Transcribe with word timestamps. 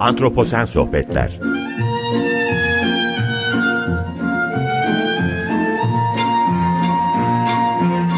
Antroposen 0.00 0.64
Sohbetler 0.64 1.40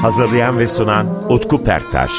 Hazırlayan 0.02 0.58
ve 0.58 0.66
sunan 0.66 1.32
Utku 1.32 1.64
Perktaş 1.64 2.12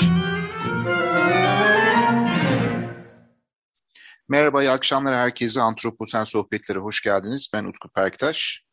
Merhaba, 4.30 4.64
iyi 4.64 4.70
akşamlar 4.70 5.16
herkese. 5.16 5.62
Antroposen 5.62 6.24
Sohbetlere 6.24 6.80
hoş 6.80 7.02
geldiniz. 7.02 7.50
Ben 7.54 7.64
Utku 7.64 7.90
Perktaş. 7.90 8.64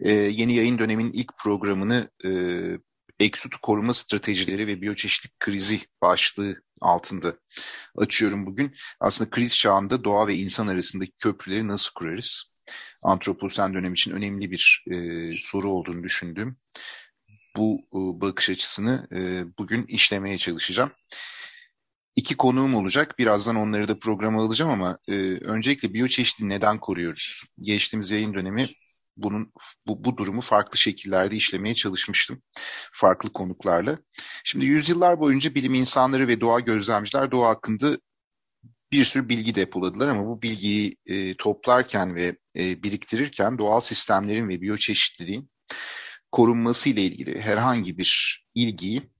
Ee, 0.00 0.12
yeni 0.12 0.54
yayın 0.54 0.78
dönemin 0.78 1.12
ilk 1.12 1.38
programını 1.38 2.10
e, 2.24 2.30
Eksut 3.20 3.56
Koruma 3.62 3.94
Stratejileri 3.94 4.66
ve 4.66 4.80
Biyoçeşitlik 4.80 5.40
Krizi 5.40 5.80
başlığı 6.02 6.56
altında 6.80 7.34
açıyorum 7.96 8.46
bugün. 8.46 8.74
Aslında 9.00 9.30
kriz 9.30 9.56
çağında 9.58 10.04
doğa 10.04 10.26
ve 10.26 10.34
insan 10.36 10.66
arasındaki 10.66 11.12
köprüleri 11.12 11.68
nasıl 11.68 11.92
kurarız? 11.94 12.44
Antroposen 13.02 13.74
dönem 13.74 13.92
için 13.92 14.12
önemli 14.12 14.50
bir 14.50 14.84
e, 14.90 14.96
soru 15.40 15.70
olduğunu 15.70 16.02
düşündüğüm 16.02 16.56
bu 17.56 17.80
e, 17.92 18.20
bakış 18.20 18.50
açısını 18.50 19.08
e, 19.12 19.44
bugün 19.58 19.84
işlemeye 19.88 20.38
çalışacağım. 20.38 20.92
İki 22.16 22.36
konuğum 22.36 22.74
olacak. 22.74 23.18
Birazdan 23.18 23.56
onları 23.56 23.88
da 23.88 23.98
programa 23.98 24.42
alacağım 24.42 24.70
ama 24.70 24.98
e, 25.08 25.12
öncelikle 25.40 25.94
biyoçeşitliği 25.94 26.48
neden 26.48 26.78
koruyoruz? 26.78 27.44
Geçtiğimiz 27.60 28.10
yayın 28.10 28.34
dönemi 28.34 28.68
bunun 29.22 29.52
bu, 29.86 30.04
bu 30.04 30.16
durumu 30.16 30.40
farklı 30.40 30.78
şekillerde 30.78 31.36
işlemeye 31.36 31.74
çalışmıştım. 31.74 32.42
Farklı 32.92 33.32
konuklarla. 33.32 33.98
Şimdi 34.44 34.66
yüzyıllar 34.66 35.20
boyunca 35.20 35.54
bilim 35.54 35.74
insanları 35.74 36.28
ve 36.28 36.40
doğa 36.40 36.60
gözlemciler 36.60 37.30
doğa 37.30 37.48
hakkında 37.48 37.98
bir 38.92 39.04
sürü 39.04 39.28
bilgi 39.28 39.54
depoladılar 39.54 40.08
ama 40.08 40.26
bu 40.26 40.42
bilgiyi 40.42 40.96
e, 41.06 41.36
toplarken 41.36 42.14
ve 42.14 42.36
e, 42.56 42.82
biriktirirken 42.82 43.58
doğal 43.58 43.80
sistemlerin 43.80 44.48
ve 44.48 44.60
biyoçeşitliliğin 44.60 45.50
korunması 46.32 46.88
ile 46.88 47.02
ilgili 47.02 47.40
herhangi 47.40 47.98
bir 47.98 48.44
ilgiyi 48.54 49.10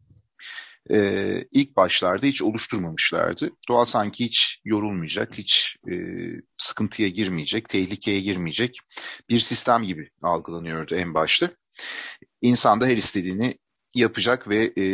e, 0.91 1.45
ilk 1.53 1.77
başlarda 1.77 2.27
hiç 2.27 2.43
oluşturmamışlardı. 2.43 3.51
Doğa 3.69 3.87
sanki 3.87 4.25
hiç 4.25 4.61
yorulmayacak, 4.65 5.39
hiç 5.39 5.77
e, 5.91 5.95
sıkıntıya 6.57 7.09
girmeyecek, 7.09 7.69
tehlikeye 7.69 8.21
girmeyecek 8.21 8.79
bir 9.31 9.39
sistem 9.39 9.83
gibi 9.83 10.11
algılanıyordu 10.23 10.95
en 10.95 11.15
başta. 11.15 11.51
İnsan 12.43 12.81
da 12.81 12.87
her 12.87 12.97
istediğini 12.97 13.55
yapacak 13.95 14.49
ve 14.49 14.73
e, 14.77 14.85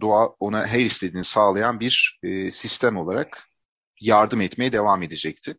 doğa 0.00 0.26
ona 0.26 0.66
her 0.66 0.80
istediğini 0.80 1.24
sağlayan 1.24 1.80
bir 1.80 2.20
e, 2.22 2.50
sistem 2.50 2.96
olarak 2.96 3.48
yardım 4.00 4.40
etmeye 4.40 4.72
devam 4.72 5.02
edecekti. 5.02 5.54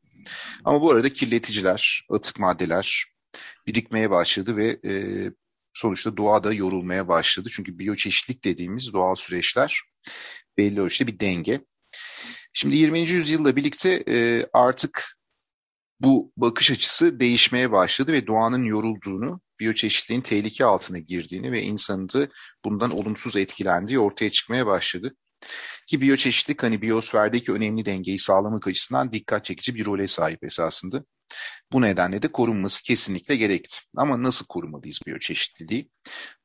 Ama 0.65 0.81
bu 0.81 0.91
arada 0.91 1.09
kirleticiler, 1.09 2.05
atık 2.09 2.39
maddeler 2.39 3.05
birikmeye 3.67 4.09
başladı 4.09 4.57
ve 4.57 4.79
e, 4.85 4.93
sonuçta 5.73 6.17
doğa 6.17 6.43
da 6.43 6.53
yorulmaya 6.53 7.07
başladı. 7.07 7.49
Çünkü 7.51 7.79
biyoçeşitlik 7.79 8.43
dediğimiz 8.43 8.93
doğal 8.93 9.15
süreçler 9.15 9.81
belli 10.57 10.81
ölçüde 10.81 11.07
bir 11.11 11.19
denge. 11.19 11.61
Şimdi 12.53 12.75
20. 12.75 12.99
yüzyılla 12.99 13.55
birlikte 13.55 14.03
e, 14.07 14.45
artık 14.53 15.17
bu 15.99 16.31
bakış 16.37 16.71
açısı 16.71 17.19
değişmeye 17.19 17.71
başladı 17.71 18.13
ve 18.13 18.27
doğanın 18.27 18.63
yorulduğunu, 18.63 19.41
biyoçeşitliğin 19.59 20.21
tehlike 20.21 20.65
altına 20.65 20.99
girdiğini 20.99 21.51
ve 21.51 21.61
insanın 21.61 22.09
da 22.09 22.27
bundan 22.65 22.91
olumsuz 22.91 23.35
etkilendiği 23.35 23.99
ortaya 23.99 24.29
çıkmaya 24.29 24.65
başladı. 24.65 25.15
Ki 25.87 26.01
biyoçeşitlik 26.01 26.63
hani 26.63 26.81
biyosferdeki 26.81 27.51
önemli 27.51 27.85
dengeyi 27.85 28.19
sağlamak 28.19 28.67
açısından 28.67 29.11
dikkat 29.11 29.45
çekici 29.45 29.75
bir 29.75 29.85
role 29.85 30.07
sahip 30.07 30.43
esasında. 30.43 31.03
Bu 31.71 31.81
nedenle 31.81 32.21
de 32.21 32.27
korunması 32.27 32.83
kesinlikle 32.83 33.35
gerekti. 33.35 33.77
Ama 33.97 34.23
nasıl 34.23 34.45
korumalıyız 34.45 34.99
biyoçeşitliliği? 35.07 35.89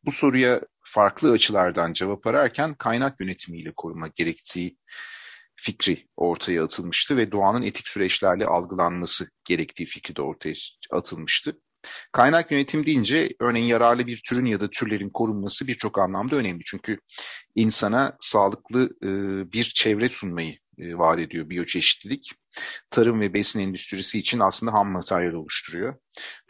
Bu 0.05 0.13
soruya 0.13 0.61
farklı 0.85 1.33
açılardan 1.33 1.93
cevap 1.93 2.27
ararken 2.27 2.75
kaynak 2.75 3.21
yönetimiyle 3.21 3.73
koruma 3.77 4.09
gerektiği 4.09 4.77
fikri 5.57 6.09
ortaya 6.17 6.65
atılmıştı 6.65 7.17
ve 7.17 7.33
doğanın 7.33 7.63
etik 7.63 7.89
süreçlerle 7.89 8.47
algılanması 8.47 9.31
gerektiği 9.45 9.87
fikri 9.87 10.17
de 10.17 10.23
ortaya 10.23 10.55
atılmıştı. 10.91 11.61
Kaynak 12.13 12.51
yönetim 12.51 12.87
deyince 12.87 13.29
örneğin 13.41 13.67
yararlı 13.67 14.07
bir 14.07 14.23
türün 14.29 14.45
ya 14.45 14.61
da 14.61 14.71
türlerin 14.71 15.11
korunması 15.11 15.67
birçok 15.67 15.99
anlamda 15.99 16.37
önemli. 16.37 16.63
Çünkü 16.67 16.99
insana 17.55 18.17
sağlıklı 18.21 18.91
e, 19.03 19.09
bir 19.53 19.65
çevre 19.65 20.09
sunmayı 20.09 20.59
e, 20.79 20.99
vaat 20.99 21.19
ediyor 21.19 21.51
biyoçeşitlilik. 21.51 22.33
Tarım 22.91 23.21
ve 23.21 23.35
besin 23.35 23.61
endüstrisi 23.61 24.19
için 24.19 24.41
aslında 24.41 24.73
ham 24.73 24.91
materyal 24.91 25.33
oluşturuyor. 25.33 25.95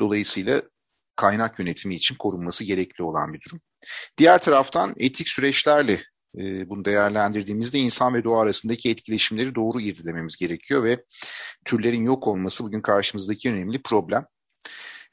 Dolayısıyla 0.01 0.63
kaynak 1.17 1.59
yönetimi 1.59 1.95
için 1.95 2.15
korunması 2.15 2.65
gerekli 2.65 3.05
olan 3.05 3.33
bir 3.33 3.41
durum. 3.41 3.61
Diğer 4.19 4.39
taraftan 4.39 4.95
etik 4.99 5.29
süreçlerle 5.29 6.01
e, 6.39 6.69
bunu 6.69 6.85
değerlendirdiğimizde 6.85 7.79
insan 7.79 8.15
ve 8.15 8.25
doğa 8.25 8.43
arasındaki 8.43 8.91
etkileşimleri 8.91 9.55
doğru 9.55 9.81
irdelememiz 9.81 10.37
gerekiyor 10.37 10.85
ve 10.85 11.05
türlerin 11.65 12.05
yok 12.05 12.27
olması 12.27 12.65
bugün 12.65 12.81
karşımızdaki 12.81 13.51
önemli 13.51 13.83
problem. 13.83 14.27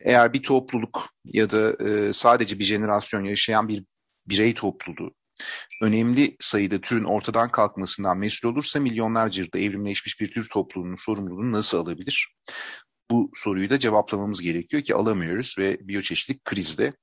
Eğer 0.05 0.33
bir 0.33 0.43
topluluk 0.43 1.09
ya 1.25 1.51
da 1.51 1.85
e, 1.85 2.13
sadece 2.13 2.59
bir 2.59 2.63
jenerasyon 2.63 3.23
yaşayan 3.23 3.67
bir 3.67 3.83
birey 4.27 4.53
topluluğu 4.53 5.13
önemli 5.81 6.35
sayıda 6.39 6.81
türün 6.81 7.03
ortadan 7.03 7.51
kalkmasından 7.51 8.17
mesul 8.17 8.49
olursa 8.49 8.79
milyonlarca 8.79 9.43
yılda 9.43 9.59
evrimleşmiş 9.59 10.21
bir 10.21 10.31
tür 10.31 10.49
topluluğunun 10.49 10.95
sorumluluğunu 10.95 11.51
nasıl 11.51 11.77
alabilir? 11.77 12.35
Bu 13.11 13.31
soruyu 13.33 13.69
da 13.69 13.79
cevaplamamız 13.79 14.41
gerekiyor 14.41 14.83
ki 14.83 14.95
alamıyoruz 14.95 15.55
ve 15.59 15.87
biyoçeşitlik 15.87 16.45
krizde. 16.45 16.93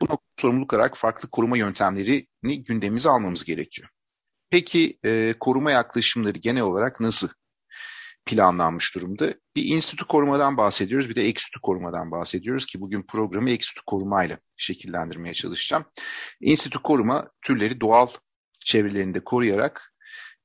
Bu 0.00 0.06
sorumluluk 0.40 0.72
olarak 0.72 0.96
farklı 0.96 1.30
koruma 1.30 1.56
yöntemlerini 1.56 2.64
gündemimize 2.64 3.10
almamız 3.10 3.44
gerekiyor. 3.44 3.88
Peki 4.50 4.98
e, 5.04 5.34
koruma 5.40 5.70
yaklaşımları 5.70 6.38
genel 6.38 6.62
olarak 6.62 7.00
nasıl 7.00 7.28
planlanmış 8.26 8.94
durumda. 8.94 9.34
Bir 9.56 9.64
institü 9.64 10.04
korumadan 10.04 10.56
bahsediyoruz, 10.56 11.08
bir 11.08 11.14
de 11.14 11.26
ekstitü 11.26 11.60
korumadan 11.60 12.10
bahsediyoruz 12.10 12.66
ki 12.66 12.80
bugün 12.80 13.02
programı 13.02 13.50
ekstitü 13.50 13.80
korumayla 13.86 14.38
şekillendirmeye 14.56 15.34
çalışacağım. 15.34 15.84
İnstitü 16.40 16.78
koruma 16.78 17.30
türleri 17.42 17.80
doğal 17.80 18.06
çevrelerinde 18.60 19.24
koruyarak 19.24 19.94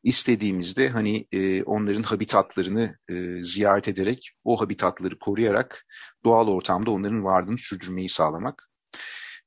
istediğimizde 0.04 0.90
hani 0.90 1.28
e, 1.32 1.64
onların 1.64 2.04
habitatlarını 2.04 2.98
e, 3.10 3.44
ziyaret 3.44 3.88
ederek 3.88 4.32
o 4.44 4.62
habitatları 4.62 5.20
koruyarak 5.20 5.86
doğal 6.26 6.48
ortamda 6.48 6.92
onların 6.92 7.24
varlığını 7.24 7.58
sürdürmeyi 7.58 8.10
sağlamak. 8.10 8.70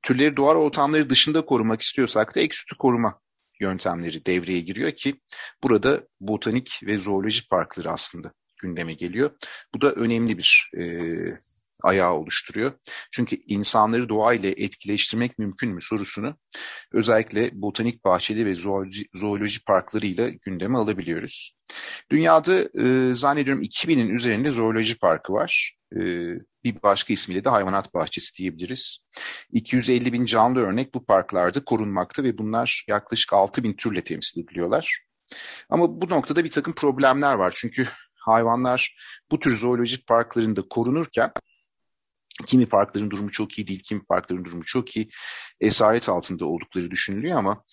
Türleri 0.02 0.36
doğal 0.36 0.56
ortamları 0.56 1.10
dışında 1.10 1.44
korumak 1.44 1.80
istiyorsak 1.80 2.36
da 2.36 2.40
ekstitü 2.40 2.76
koruma 2.78 3.20
yöntemleri 3.62 4.26
devreye 4.26 4.60
giriyor 4.60 4.92
ki 4.92 5.20
burada 5.62 6.02
botanik 6.20 6.80
ve 6.82 6.98
zooloji 6.98 7.48
parkları 7.48 7.90
aslında 7.90 8.32
gündeme 8.62 8.94
geliyor. 8.94 9.30
Bu 9.74 9.80
da 9.80 9.92
önemli 9.92 10.38
bir 10.38 10.70
e, 10.78 10.82
ayağı 11.82 12.12
oluşturuyor. 12.12 12.72
Çünkü 13.12 13.36
insanları 13.46 14.08
doğayla 14.08 14.50
etkileştirmek 14.56 15.38
mümkün 15.38 15.70
mü 15.70 15.82
sorusunu 15.82 16.36
özellikle 16.92 17.50
botanik 17.52 18.04
bahçeli 18.04 18.46
ve 18.46 18.54
zooloji, 18.54 19.06
zooloji 19.14 19.64
parklarıyla 19.64 20.28
gündeme 20.28 20.78
alabiliyoruz. 20.78 21.56
Dünyada 22.10 22.68
e, 22.82 23.14
zannediyorum 23.14 23.62
2000'in 23.62 24.08
üzerinde 24.08 24.50
zooloji 24.50 24.98
parkı 24.98 25.32
var. 25.32 25.76
E, 25.96 26.00
bir 26.64 26.82
başka 26.82 27.12
ismiyle 27.12 27.44
de 27.44 27.48
hayvanat 27.48 27.94
bahçesi 27.94 28.38
diyebiliriz. 28.38 28.98
250 29.52 30.12
bin 30.12 30.24
canlı 30.24 30.60
örnek 30.60 30.94
bu 30.94 31.04
parklarda 31.06 31.64
korunmakta 31.64 32.22
ve 32.24 32.38
bunlar 32.38 32.84
yaklaşık 32.88 33.32
6 33.32 33.64
bin 33.64 33.72
türle 33.72 34.04
temsil 34.04 34.40
ediliyorlar. 34.40 35.02
Ama 35.70 36.00
bu 36.00 36.10
noktada 36.10 36.44
bir 36.44 36.50
takım 36.50 36.74
problemler 36.74 37.34
var. 37.34 37.54
Çünkü 37.56 37.88
hayvanlar 38.14 38.96
bu 39.30 39.38
tür 39.38 39.56
zoolojik 39.56 40.06
parklarında 40.06 40.62
korunurken 40.62 41.30
kimi 42.46 42.66
parkların 42.66 43.10
durumu 43.10 43.30
çok 43.30 43.58
iyi 43.58 43.66
değil, 43.66 43.82
kimi 43.82 44.04
parkların 44.04 44.44
durumu 44.44 44.64
çok 44.64 44.96
iyi. 44.96 45.10
Esaret 45.60 46.08
altında 46.08 46.46
oldukları 46.46 46.90
düşünülüyor 46.90 47.38
ama 47.38 47.64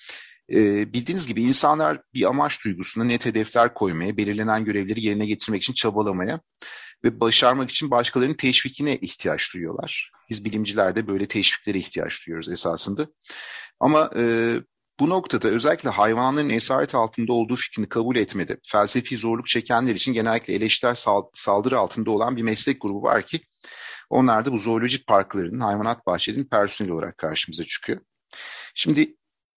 e, 0.51 0.93
bildiğiniz 0.93 1.27
gibi 1.27 1.43
insanlar 1.43 2.01
bir 2.13 2.29
amaç 2.29 2.63
duygusuna 2.65 3.03
net 3.03 3.25
hedefler 3.25 3.73
koymaya, 3.73 4.17
belirlenen 4.17 4.65
görevleri 4.65 5.05
yerine 5.05 5.25
getirmek 5.25 5.61
için 5.61 5.73
çabalamaya 5.73 6.39
ve 7.03 7.19
başarmak 7.19 7.71
için 7.71 7.91
başkalarının 7.91 8.33
teşvikine 8.33 8.97
ihtiyaç 8.97 9.53
duyuyorlar. 9.53 10.11
Biz 10.29 10.45
bilimciler 10.45 10.95
de 10.95 11.07
böyle 11.07 11.27
teşviklere 11.27 11.77
ihtiyaç 11.77 12.27
duyuyoruz 12.27 12.49
esasında. 12.49 13.07
Ama 13.79 14.11
e, 14.15 14.53
bu 14.99 15.09
noktada 15.09 15.47
özellikle 15.47 15.89
hayvanların 15.89 16.49
esaret 16.49 16.95
altında 16.95 17.33
olduğu 17.33 17.55
fikrini 17.55 17.89
kabul 17.89 18.15
etmede 18.15 18.57
felsefi 18.63 19.17
zorluk 19.17 19.47
çekenler 19.47 19.95
için 19.95 20.13
genellikle 20.13 20.53
eleştirel 20.53 20.95
saldırı 21.33 21.79
altında 21.79 22.11
olan 22.11 22.37
bir 22.37 22.41
meslek 22.41 22.81
grubu 22.81 23.03
var 23.03 23.25
ki 23.25 23.41
onlar 24.09 24.45
da 24.45 24.53
bu 24.53 24.57
zoolojik 24.57 25.07
parklarının, 25.07 25.59
hayvanat 25.59 26.05
bahçelerinin 26.05 26.49
personeli 26.49 26.93
olarak 26.93 27.17
karşımıza 27.17 27.63
çıkıyor. 27.63 28.01
Şimdi 28.75 29.15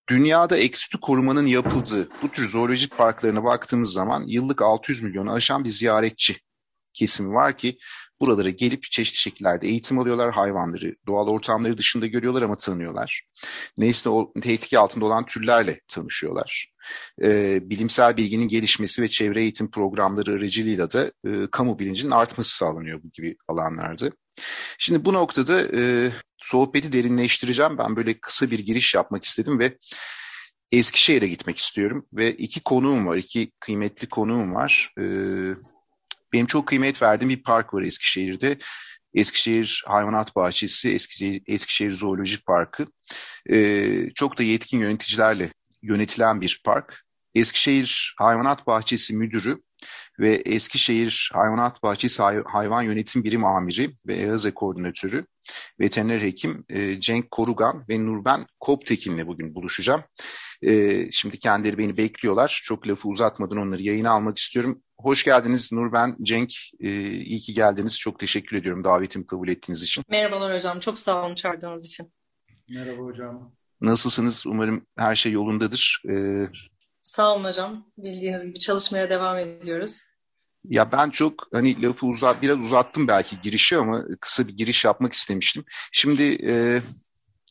Dünyada 0.09 0.57
eksütü 0.57 1.01
korumanın 1.01 1.47
yapıldığı 1.47 2.09
bu 2.23 2.29
tür 2.29 2.49
zoolojik 2.49 2.97
parklarına 2.97 3.45
baktığımız 3.45 3.93
zaman 3.93 4.25
yıllık 4.27 4.63
600 4.63 5.03
milyonu 5.03 5.33
aşan 5.33 5.65
bir 5.65 5.69
ziyaretçi 5.69 6.37
kesimi 6.95 7.35
var 7.35 7.59
ki 7.59 7.79
buralara 8.21 8.51
gelip 8.51 8.83
çeşitli 8.83 9.19
şekillerde 9.19 9.69
eğitim 9.69 9.99
alıyorlar. 9.99 10.33
Hayvanları 10.33 10.97
doğal 11.07 11.29
ortamları 11.29 11.79
dışında 11.79 12.07
görüyorlar 12.07 12.43
ama 12.43 12.57
tanıyorlar. 12.57 13.23
Nesne 13.79 14.13
tehlike 14.43 14.79
altında 14.79 15.05
olan 15.05 15.27
türlerle 15.27 15.81
tanışıyorlar. 15.89 16.73
Ee, 17.23 17.71
bilimsel 17.71 18.17
bilginin 18.17 18.49
gelişmesi 18.49 19.03
ve 19.03 19.09
çevre 19.09 19.43
eğitim 19.43 19.71
programları 19.71 20.33
aracılığıyla 20.33 20.93
da 20.93 21.13
e, 21.27 21.47
kamu 21.51 21.79
bilincinin 21.79 22.11
artması 22.11 22.57
sağlanıyor 22.57 23.03
bu 23.03 23.11
gibi 23.13 23.37
alanlarda. 23.49 24.11
Şimdi 24.79 25.05
bu 25.05 25.13
noktada 25.13 25.79
e, 25.79 26.11
sohbeti 26.39 26.93
derinleştireceğim. 26.93 27.79
Ben 27.79 27.97
böyle 27.97 28.21
kısa 28.21 28.51
bir 28.51 28.59
giriş 28.59 28.95
yapmak 28.95 29.25
istedim 29.25 29.59
ve 29.59 29.77
Eskişehir'e 30.73 31.29
gitmek 31.29 31.59
istiyorum 31.59 32.07
ve 32.13 32.33
iki 32.33 32.61
konuğum 32.61 33.07
var, 33.07 33.17
iki 33.17 33.53
kıymetli 33.61 34.09
konuğum 34.09 34.55
var. 34.55 34.95
Ee, 34.99 35.03
benim 36.33 36.47
çok 36.47 36.69
kıymet 36.69 37.03
verdiğim 37.03 37.29
bir 37.29 37.43
park 37.43 37.75
var 37.75 37.83
Eskişehir'de. 37.83 38.59
Eskişehir 39.15 39.85
Hayvanat 39.87 40.37
Bahçesi, 40.37 40.95
Eskişehir, 40.95 41.43
Eskişehir 41.47 41.93
Zoolojik 41.93 42.47
Parkı. 42.47 42.87
Ee, 43.51 44.11
çok 44.15 44.39
da 44.39 44.43
yetkin 44.43 44.81
yöneticilerle 44.81 45.53
yönetilen 45.83 46.41
bir 46.41 46.61
park. 46.65 47.05
Eskişehir 47.35 48.15
Hayvanat 48.19 48.67
Bahçesi 48.67 49.15
Müdürü 49.15 49.63
ve 50.21 50.35
Eskişehir 50.35 51.31
Hayvanat 51.33 51.83
Bahçesi 51.83 52.23
Hayvan 52.47 52.83
Yönetim 52.83 53.25
Birim 53.25 53.45
Amiri 53.45 53.91
ve 54.07 54.15
EAZE 54.15 54.55
Koordinatörü 54.55 55.25
veteriner 55.81 56.21
hekim 56.21 56.65
e, 56.69 57.01
Cenk 57.01 57.31
Korugan 57.31 57.85
ve 57.89 58.07
Nurben 58.07 58.47
Koptekin'le 58.61 59.27
bugün 59.27 59.55
buluşacağım. 59.55 60.03
E, 60.63 61.07
şimdi 61.13 61.39
kendileri 61.39 61.79
beni 61.79 61.97
bekliyorlar. 61.97 62.61
Çok 62.65 62.89
lafı 62.89 63.09
uzatmadan 63.09 63.59
onları 63.59 63.83
yayına 63.83 64.11
almak 64.11 64.39
istiyorum. 64.39 64.83
Hoş 65.03 65.25
geldiniz 65.25 65.73
Nurben, 65.73 66.17
Cenk. 66.23 66.53
E, 66.81 67.11
iyi 67.11 67.39
ki 67.39 67.55
geldiniz. 67.55 67.99
Çok 67.99 68.19
teşekkür 68.19 68.57
ediyorum 68.57 68.85
davetimi 68.85 69.27
kabul 69.27 69.49
ettiğiniz 69.49 69.83
için. 69.83 70.05
Merhabalar 70.09 70.57
hocam. 70.57 70.81
Çok 70.81 70.99
sağ 70.99 71.27
olun 71.27 71.35
çağırdığınız 71.35 71.87
için. 71.87 72.13
Merhaba 72.69 73.03
hocam. 73.03 73.53
Nasılsınız? 73.81 74.47
Umarım 74.47 74.87
her 74.99 75.15
şey 75.15 75.33
yolundadır. 75.33 76.03
Ee, 76.11 76.47
Sağ 77.03 77.35
olun 77.35 77.45
hocam. 77.45 77.87
Bildiğiniz 77.99 78.47
gibi 78.47 78.59
çalışmaya 78.59 79.11
devam 79.11 79.39
ediyoruz. 79.39 80.03
Ya 80.65 80.93
ben 80.93 81.11
çok 81.11 81.35
hani 81.53 81.83
lafı 81.83 82.07
uzat 82.07 82.43
biraz 82.43 82.59
uzattım 82.59 83.09
belki 83.09 83.41
girişi 83.41 83.77
ama 83.77 84.05
kısa 84.21 84.49
bir 84.49 84.57
giriş 84.57 84.85
yapmak 84.85 85.13
istemiştim. 85.13 85.65
Şimdi 85.93 86.39
e, 86.49 86.83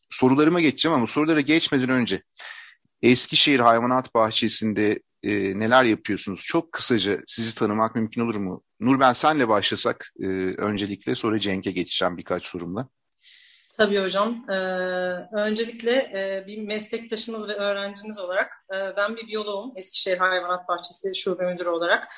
sorularıma 0.10 0.62
geçeceğim 0.62 0.98
ama 0.98 1.08
sorulara 1.08 1.42
geçmeden 1.42 1.90
önce 1.90 2.24
Eskişehir 3.02 3.60
Hayvanat 3.60 4.16
Bahçesi'nde 4.16 5.00
e, 5.24 5.60
neler 5.60 5.84
yapıyorsunuz? 5.84 6.44
Çok 6.46 6.72
kısaca 6.72 7.20
sizi 7.28 7.56
tanımak 7.56 7.96
mümkün 7.96 8.22
olur 8.22 8.36
mu? 8.36 8.64
Nur 8.80 9.00
ben 9.00 9.14
senle 9.14 9.48
başlasak 9.48 10.14
e, 10.20 10.28
öncelikle 10.58 11.16
sonra 11.16 11.40
Cenk'e 11.40 11.72
geçeceğim 11.72 12.18
birkaç 12.18 12.46
sorumla. 12.46 12.90
Tabii 13.78 14.00
hocam. 14.00 14.46
Ee, 14.50 14.54
öncelikle 15.34 15.92
e, 15.92 16.44
bir 16.48 16.58
meslektaşınız 16.58 17.48
ve 17.48 17.54
öğrenciniz 17.54 18.20
olarak 18.20 18.52
e, 18.74 18.96
ben 18.98 19.16
bir 19.16 19.28
biyoloğum. 19.28 19.74
Eskişehir 19.76 20.18
Hayvanat 20.18 20.68
Bahçesi 20.68 21.16
Şube 21.16 21.46
Müdürü 21.46 21.70
olarak. 21.70 22.14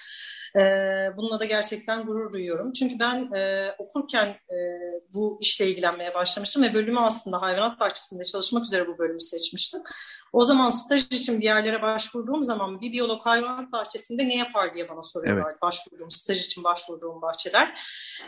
E, 0.55 0.61
bununla 1.17 1.39
da 1.39 1.45
gerçekten 1.45 2.05
gurur 2.05 2.33
duyuyorum. 2.33 2.71
Çünkü 2.71 2.99
ben 2.99 3.33
e, 3.35 3.71
okurken 3.77 4.27
e, 4.27 4.57
bu 5.13 5.39
işle 5.41 5.67
ilgilenmeye 5.67 6.13
başlamıştım 6.13 6.63
ve 6.63 6.73
bölümü 6.73 6.99
aslında 6.99 7.41
hayvanat 7.41 7.79
bahçesinde 7.79 8.23
çalışmak 8.25 8.63
üzere 8.63 8.87
bu 8.87 8.97
bölümü 8.97 9.21
seçmiştim. 9.21 9.81
O 10.33 10.45
zaman 10.45 10.69
staj 10.69 11.03
için 11.03 11.39
bir 11.39 11.45
yerlere 11.45 11.81
başvurduğum 11.81 12.43
zaman 12.43 12.81
bir 12.81 12.91
biyolog 12.91 13.25
hayvanat 13.25 13.71
bahçesinde 13.71 14.27
ne 14.27 14.35
yapar 14.37 14.73
diye 14.75 14.89
bana 14.89 15.01
soruyorlar. 15.01 15.49
Evet. 15.51 15.61
Başvurduğum, 15.61 16.11
staj 16.11 16.45
için 16.45 16.63
başvurduğum 16.63 17.21
bahçeler. 17.21 17.79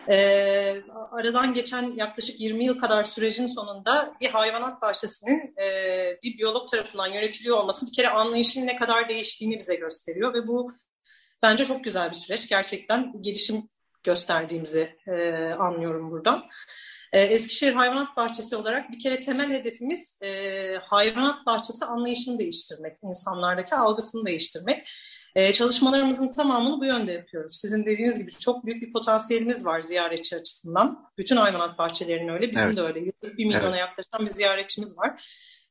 Ee, 0.10 0.82
aradan 1.12 1.54
geçen 1.54 1.96
yaklaşık 1.96 2.40
20 2.40 2.66
yıl 2.66 2.80
kadar 2.80 3.04
sürecin 3.04 3.48
sonunda 3.48 4.14
bir 4.22 4.30
hayvanat 4.30 4.82
bahçesinin 4.82 5.56
e, 5.58 5.68
bir 6.24 6.38
biyolog 6.38 6.70
tarafından 6.70 7.08
yönetiliyor 7.08 7.58
olması 7.58 7.88
bir 7.88 7.94
kere 7.94 8.10
anlayışın 8.10 8.68
ne 8.68 8.76
kadar 8.76 9.10
değiştiğini 9.10 9.60
bize 9.60 9.76
gösteriyor 9.76 10.34
ve 10.34 10.48
bu 10.48 10.72
bence 11.44 11.66
çok 11.66 11.84
güzel 11.84 12.10
bir 12.10 12.16
süreç. 12.16 12.50
Gerçekten 12.50 13.22
gelişim 13.22 13.70
gösterdiğimizi 14.04 14.98
e, 15.08 15.34
anlıyorum 15.50 16.12
buradan. 16.12 16.46
Ee, 17.16 17.22
Eskişehir 17.22 17.74
Hayvanat 17.74 18.18
Bahçesi 18.18 18.56
olarak 18.56 18.92
bir 18.92 19.00
kere 19.00 19.22
temel 19.22 19.50
hedefimiz 19.50 20.20
e, 20.22 20.30
hayvanat 20.78 21.46
bahçesi 21.46 21.86
anlayışını 21.86 22.40
değiştirmek, 22.40 22.98
insanlardaki 23.04 23.76
algısını 23.76 24.26
değiştirmek. 24.26 24.90
E, 25.36 25.54
çalışmalarımızın 25.54 26.30
tamamını 26.30 26.80
bu 26.80 26.86
yönde 26.86 27.12
yapıyoruz. 27.12 27.60
Sizin 27.62 27.86
dediğiniz 27.86 28.20
gibi 28.20 28.32
çok 28.32 28.66
büyük 28.66 28.82
bir 28.82 28.92
potansiyelimiz 28.92 29.66
var 29.66 29.82
ziyaretçi 29.82 30.36
açısından. 30.36 31.12
Bütün 31.18 31.36
hayvanat 31.36 31.78
bahçelerinin 31.78 32.34
öyle, 32.34 32.52
bizim 32.52 32.68
evet. 32.68 32.78
de 32.78 32.82
öyle. 32.82 33.06
Bir 33.06 33.46
milyona 33.46 33.78
evet. 33.78 33.80
yaklaşan 33.80 34.26
bir 34.26 34.32
ziyaretçimiz 34.32 34.98
var. 34.98 35.24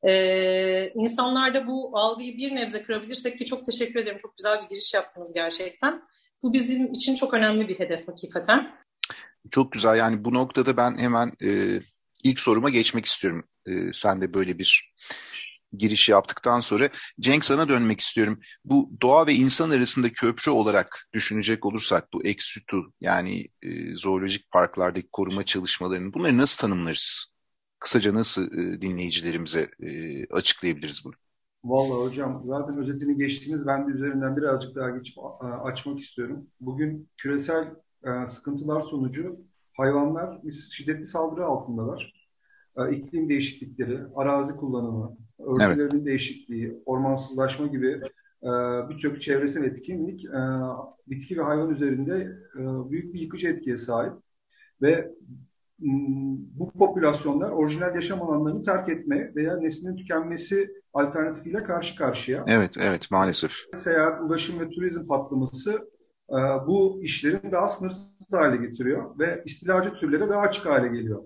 Ee, 0.08 0.92
insanlarda 0.94 1.66
bu 1.66 1.90
algıyı 1.94 2.36
bir 2.36 2.54
nebze 2.54 2.82
kırabilirsek 2.82 3.38
ki 3.38 3.44
çok 3.44 3.66
teşekkür 3.66 4.00
ederim. 4.00 4.18
Çok 4.22 4.36
güzel 4.36 4.62
bir 4.62 4.68
giriş 4.68 4.94
yaptınız 4.94 5.34
gerçekten. 5.34 6.02
Bu 6.42 6.52
bizim 6.52 6.92
için 6.92 7.16
çok 7.16 7.34
önemli 7.34 7.68
bir 7.68 7.78
hedef 7.78 8.08
hakikaten. 8.08 8.83
Çok 9.50 9.72
güzel. 9.72 9.96
Yani 9.96 10.24
bu 10.24 10.34
noktada 10.34 10.76
ben 10.76 10.98
hemen 10.98 11.32
e, 11.42 11.80
ilk 12.24 12.40
soruma 12.40 12.70
geçmek 12.70 13.06
istiyorum. 13.06 13.44
E, 13.66 13.92
sen 13.92 14.20
de 14.20 14.34
böyle 14.34 14.58
bir 14.58 14.94
giriş 15.78 16.08
yaptıktan 16.08 16.60
sonra. 16.60 16.88
Cenk 17.20 17.44
sana 17.44 17.68
dönmek 17.68 18.00
istiyorum. 18.00 18.40
Bu 18.64 18.90
doğa 19.02 19.26
ve 19.26 19.34
insan 19.34 19.70
arasında 19.70 20.12
köprü 20.12 20.50
olarak 20.50 21.08
düşünecek 21.12 21.66
olursak 21.66 22.12
bu 22.12 22.24
eksütü 22.24 22.76
yani 23.00 23.48
e, 23.62 23.96
zoolojik 23.96 24.50
parklardaki 24.50 25.08
koruma 25.12 25.44
çalışmalarını 25.44 26.14
bunları 26.14 26.38
nasıl 26.38 26.58
tanımlarız? 26.58 27.26
Kısaca 27.78 28.14
nasıl 28.14 28.52
e, 28.52 28.80
dinleyicilerimize 28.80 29.70
e, 29.80 30.26
açıklayabiliriz 30.26 31.04
bunu? 31.04 31.14
Vallahi 31.64 32.08
hocam 32.08 32.42
zaten 32.46 32.78
özetini 32.78 33.16
geçtiniz. 33.16 33.66
Ben 33.66 33.88
de 33.88 33.92
üzerinden 33.92 34.36
birazcık 34.36 34.74
daha 34.74 34.90
geçip 34.90 35.16
açmak 35.64 36.00
istiyorum. 36.00 36.46
Bugün 36.60 37.08
küresel 37.16 37.68
e, 38.04 38.26
sıkıntılar 38.26 38.80
sonucu 38.80 39.36
hayvanlar 39.76 40.40
şiddetli 40.72 41.06
saldırı 41.06 41.44
altındalar. 41.44 42.12
E, 42.76 42.96
iklim 42.96 43.28
değişiklikleri, 43.28 43.98
arazi 44.16 44.56
kullanımı, 44.56 45.16
örtülerin 45.38 45.96
evet. 45.96 46.06
değişikliği, 46.06 46.82
ormansızlaşma 46.86 47.66
gibi 47.66 48.00
e, 48.42 48.48
birçok 48.88 49.22
çevresel 49.22 49.64
etkinlik 49.64 50.24
e, 50.24 50.40
bitki 51.06 51.38
ve 51.38 51.42
hayvan 51.42 51.70
üzerinde 51.70 52.16
e, 52.56 52.90
büyük 52.90 53.14
bir 53.14 53.20
yıkıcı 53.20 53.48
etkiye 53.48 53.78
sahip. 53.78 54.12
Ve 54.82 55.10
bu 55.78 56.72
popülasyonlar 56.72 57.50
orijinal 57.50 57.94
yaşam 57.94 58.22
alanlarını 58.22 58.62
terk 58.62 58.88
etme 58.88 59.32
veya 59.36 59.56
neslinin 59.56 59.96
tükenmesi 59.96 60.70
alternatifiyle 60.92 61.62
karşı 61.62 61.96
karşıya. 61.96 62.44
Evet, 62.48 62.76
evet 62.78 63.10
maalesef. 63.10 63.52
Seyahat, 63.76 64.22
ulaşım 64.22 64.60
ve 64.60 64.70
turizm 64.70 65.06
patlaması 65.06 65.88
bu 66.66 67.00
işlerin 67.02 67.52
daha 67.52 67.68
sınırsız 67.68 68.32
hale 68.32 68.56
getiriyor 68.56 69.18
ve 69.18 69.42
istilacı 69.44 69.92
türlere 69.92 70.28
daha 70.28 70.40
açık 70.40 70.66
hale 70.66 70.88
geliyor. 70.88 71.24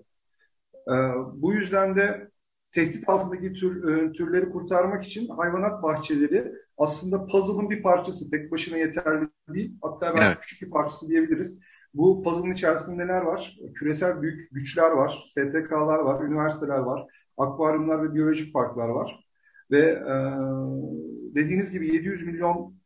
E, 0.88 0.94
bu 1.34 1.54
yüzden 1.54 1.96
de 1.96 2.30
tehdit 2.72 3.08
altındaki 3.08 3.52
tür, 3.52 3.88
e, 3.88 4.12
türleri 4.12 4.50
kurtarmak 4.50 5.04
için 5.04 5.28
hayvanat 5.28 5.82
bahçeleri 5.82 6.52
aslında 6.78 7.26
puzzle'ın 7.26 7.70
bir 7.70 7.82
parçası. 7.82 8.30
Tek 8.30 8.52
başına 8.52 8.76
yeterli 8.76 9.28
değil. 9.48 9.76
Hatta 9.82 10.16
ben 10.18 10.26
evet. 10.26 10.38
küçük 10.40 10.62
bir 10.62 10.70
parçası 10.70 11.08
diyebiliriz. 11.08 11.58
Bu 11.94 12.22
puzzle'ın 12.22 12.52
içerisinde 12.52 12.98
neler 12.98 13.22
var? 13.22 13.56
Küresel 13.74 14.22
büyük 14.22 14.50
güçler 14.52 14.90
var, 14.90 15.24
STK'lar 15.30 15.98
var, 15.98 16.24
üniversiteler 16.24 16.78
var, 16.78 17.06
akvaryumlar 17.36 18.02
ve 18.02 18.14
biyolojik 18.14 18.54
parklar 18.54 18.88
var. 18.88 19.24
Ve 19.70 19.80
e, 19.80 20.14
dediğiniz 21.34 21.70
gibi 21.70 21.94
700 21.94 22.26
milyon 22.26 22.77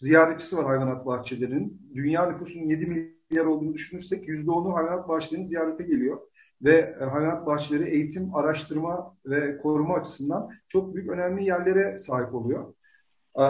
ziyaretçisi 0.00 0.56
var 0.56 0.66
hayvanat 0.66 1.06
bahçelerinin. 1.06 1.82
Dünya 1.94 2.30
nüfusunun 2.30 2.64
7 2.64 2.86
milyar 2.86 3.46
olduğunu 3.46 3.74
düşünürsek 3.74 4.28
%10'u 4.28 4.74
hayvanat 4.74 5.08
bahçelerinin 5.08 5.46
ziyarete 5.46 5.84
geliyor. 5.84 6.20
Ve 6.62 6.96
e, 7.00 7.04
hayvanat 7.04 7.46
bahçeleri 7.46 7.90
eğitim, 7.90 8.34
araştırma 8.34 9.16
ve 9.26 9.58
koruma 9.58 9.94
açısından 9.94 10.50
çok 10.68 10.94
büyük 10.94 11.10
önemli 11.10 11.44
yerlere 11.44 11.98
sahip 11.98 12.34
oluyor. 12.34 12.74
E, 13.38 13.44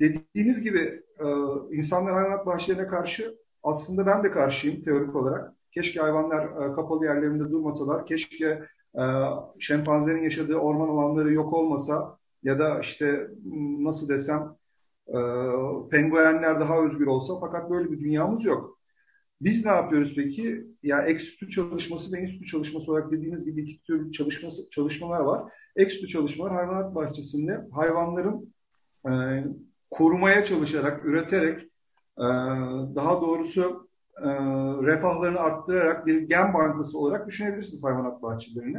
dediğiniz 0.00 0.60
gibi 0.60 1.02
e, 1.18 1.26
insanlar 1.70 2.12
hayvanat 2.12 2.46
bahçelerine 2.46 2.86
karşı 2.86 3.38
aslında 3.62 4.06
ben 4.06 4.24
de 4.24 4.30
karşıyım 4.30 4.82
teorik 4.82 5.16
olarak. 5.16 5.52
Keşke 5.72 6.00
hayvanlar 6.00 6.74
kapalı 6.74 7.04
yerlerinde 7.04 7.50
durmasalar, 7.50 8.06
keşke 8.06 8.62
şempanzelerin 9.58 10.22
yaşadığı 10.22 10.56
orman 10.56 10.88
alanları 10.88 11.32
yok 11.32 11.52
olmasa 11.52 12.18
ya 12.42 12.58
da 12.58 12.80
işte 12.80 13.30
nasıl 13.78 14.08
desem 14.08 14.56
e, 15.08 15.18
penguenler 15.90 16.60
daha 16.60 16.84
özgür 16.84 17.06
olsa 17.06 17.34
fakat 17.40 17.70
böyle 17.70 17.92
bir 17.92 18.00
dünyamız 18.00 18.44
yok. 18.44 18.76
Biz 19.40 19.64
ne 19.64 19.70
yapıyoruz 19.70 20.12
peki? 20.16 20.66
Ya 20.82 21.02
ekstü 21.02 21.50
çalışması 21.50 22.12
ve 22.12 22.20
institü 22.20 22.46
çalışması 22.46 22.92
olarak 22.92 23.12
dediğiniz 23.12 23.44
gibi 23.44 23.62
iki 23.62 23.82
tür 23.82 24.12
çalışması, 24.12 24.70
çalışmalar 24.70 25.20
var. 25.20 25.52
Ekstü 25.76 26.08
çalışmalar 26.08 26.52
hayvanat 26.52 26.94
bahçesinde 26.94 27.60
hayvanların 27.72 28.54
e, 29.08 29.12
korumaya 29.90 30.44
çalışarak, 30.44 31.04
üreterek, 31.04 31.62
e, 32.18 32.26
daha 32.94 33.20
doğrusu 33.20 33.88
e, 34.22 34.28
refahlarını 34.86 35.40
arttırarak 35.40 36.06
bir 36.06 36.22
gen 36.22 36.54
bankası 36.54 36.98
olarak 36.98 37.26
düşünebilirsiniz 37.26 37.84
hayvanat 37.84 38.22
bahçelerini. 38.22 38.78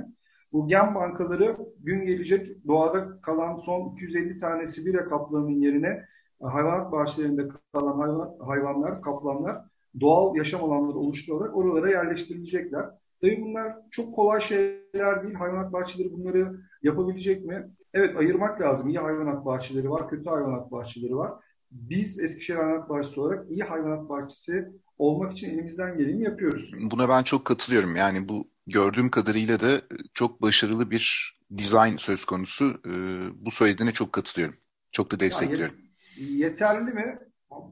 Bu 0.52 0.68
gen 0.68 0.96
bankaları 0.96 1.58
gün 1.80 2.06
gelecek 2.06 2.68
doğada 2.68 3.22
kalan 3.22 3.58
son 3.58 3.92
250 3.92 4.40
tane 4.40 4.68
Sibirya 4.68 5.06
kaplanının 5.06 5.62
yerine 5.62 6.06
hayvanat 6.42 6.92
bahçelerinde 6.92 7.48
kalan 7.74 8.00
hayvan, 8.00 8.36
hayvanlar, 8.40 9.02
kaplanlar 9.02 9.62
doğal 10.00 10.36
yaşam 10.36 10.64
alanları 10.64 10.98
oluşturarak 10.98 11.58
oralara 11.58 11.90
yerleştirilecekler. 11.90 12.86
Tabii 13.22 13.42
bunlar 13.42 13.74
çok 13.92 14.16
kolay 14.16 14.42
şeyler 14.42 15.24
değil. 15.24 15.34
Hayvanat 15.34 15.74
bahçeleri 15.74 16.14
bunları 16.14 16.60
yapabilecek 16.84 17.46
mi? 17.46 17.68
Evet 17.94 18.18
ayırmak 18.18 18.62
lazım. 18.62 18.88
İyi 18.90 19.00
hayvanat 19.00 19.46
bahçeleri 19.46 19.90
var, 19.90 20.10
kötü 20.10 20.30
hayvanat 20.30 20.72
bahçeleri 20.72 21.16
var. 21.16 21.34
Biz 21.72 22.20
Eskişehir 22.20 22.58
Hayvanat 22.58 22.90
Bahçesi 22.90 23.20
olarak 23.22 23.52
iyi 23.52 23.64
hayvanat 23.64 24.10
bahçesi 24.10 24.68
olmak 24.98 25.34
için 25.34 25.50
elimizden 25.50 25.98
geleni 25.98 26.24
yapıyoruz. 26.24 26.72
Buna 26.82 27.10
ben 27.10 27.24
çok 27.24 27.46
katılıyorum. 27.46 27.96
Yani 27.96 28.30
bu 28.30 28.48
gördüğüm 28.68 29.10
kadarıyla 29.10 29.60
da 29.60 29.82
çok 30.14 30.42
başarılı 30.42 30.92
bir 30.92 31.38
dizayn 31.58 31.98
söz 31.98 32.26
konusu. 32.26 32.82
Ee, 32.86 33.46
bu 33.46 33.52
söylediğine 33.52 33.94
çok 33.94 34.14
katılıyorum. 34.14 34.56
Çok 34.92 35.12
da 35.12 35.20
destekliyorum. 35.20 35.76
Yani 35.76 35.87
yeterli 36.18 36.92
mi? 36.92 37.20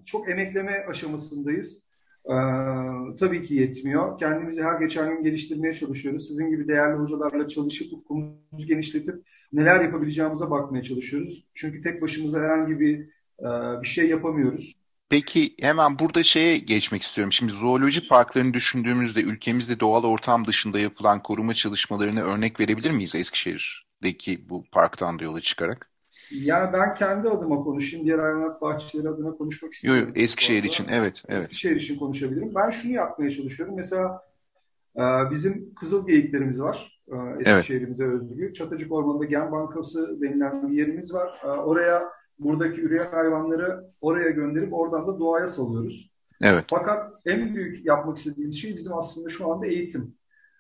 Çok 0.06 0.30
emekleme 0.30 0.86
aşamasındayız. 0.90 1.86
Ee, 2.26 2.36
tabii 3.20 3.44
ki 3.44 3.56
yetmiyor. 3.56 4.20
Kendimizi 4.20 4.64
her 4.64 4.80
geçen 4.80 5.10
gün 5.10 5.24
geliştirmeye 5.24 5.74
çalışıyoruz. 5.74 6.28
Sizin 6.28 6.50
gibi 6.50 6.68
değerli 6.68 6.98
hocalarla 6.98 7.48
çalışıp 7.48 7.94
ufkumuzu 7.94 8.68
genişletip 8.68 9.16
neler 9.54 9.82
yapabileceğimize 9.82 10.52
bakmaya 10.52 10.84
çalışıyoruz. 10.84 11.46
Çünkü 11.54 11.82
tek 11.82 12.02
başımıza 12.02 12.40
herhangi 12.40 12.80
bir 12.80 13.00
e, 13.40 13.82
bir 13.82 13.88
şey 13.88 14.10
yapamıyoruz. 14.10 14.76
Peki 15.10 15.56
hemen 15.62 16.00
burada 16.00 16.24
şeye 16.24 16.58
geçmek 16.58 17.02
istiyorum. 17.02 17.32
Şimdi 17.32 17.52
zooloji 17.52 18.08
parklarını 18.08 18.54
düşündüğümüzde 18.54 19.22
ülkemizde 19.22 19.80
doğal 19.80 20.04
ortam 20.04 20.48
dışında 20.48 20.80
yapılan 20.80 21.24
koruma 21.24 21.54
çalışmalarını 21.54 22.24
örnek 22.24 22.60
verebilir 22.60 22.92
miyiz 22.92 23.16
Eskişehir'deki 23.16 24.50
bu 24.50 24.64
parktan 24.72 25.20
da 25.20 25.24
yola 25.24 25.42
çıkarak? 25.42 25.95
Yani 26.32 26.74
ben 26.74 26.96
kendi 26.96 27.30
adıma 27.30 27.64
konuşayım. 27.64 28.06
Diğer 28.06 28.20
hayvanat 28.20 28.62
bahçeleri 28.62 29.10
adına 29.10 29.32
konuşmak 29.32 29.74
istiyorum. 29.74 30.08
Yok, 30.08 30.18
Eskişehir 30.18 30.64
için 30.64 30.86
evet, 30.92 31.24
evet. 31.28 31.44
Eskişehir 31.44 31.76
için 31.76 32.00
konuşabilirim. 32.00 32.52
Ben 32.56 32.70
şunu 32.70 32.92
yapmaya 32.92 33.32
çalışıyorum. 33.32 33.76
Mesela 33.76 34.22
e, 34.98 35.02
bizim 35.32 35.74
kızıl 35.76 36.08
geyiklerimiz 36.08 36.62
var. 36.62 37.02
E, 37.08 37.16
Eskişehir'imize 37.40 38.04
evet. 38.04 38.22
özgü. 38.22 38.54
Çatıcık 38.54 38.92
Ormanı'nda 38.92 39.26
Gen 39.26 39.52
Bankası 39.52 40.22
denilen 40.22 40.72
bir 40.72 40.78
yerimiz 40.78 41.14
var. 41.14 41.42
E, 41.44 41.48
oraya 41.48 42.04
buradaki 42.40 42.82
üreyen 42.82 43.12
hayvanları 43.12 43.84
oraya 44.02 44.30
gönderip 44.30 44.74
oradan 44.74 45.08
da 45.08 45.20
doğaya 45.20 45.48
salıyoruz. 45.48 46.12
Evet. 46.42 46.66
Fakat 46.70 47.14
en 47.26 47.56
büyük 47.56 47.86
yapmak 47.86 48.18
istediğimiz 48.18 48.58
şey 48.58 48.78
bizim 48.78 48.94
aslında 48.94 49.30
şu 49.30 49.52
anda 49.52 49.66
eğitim. 49.66 50.16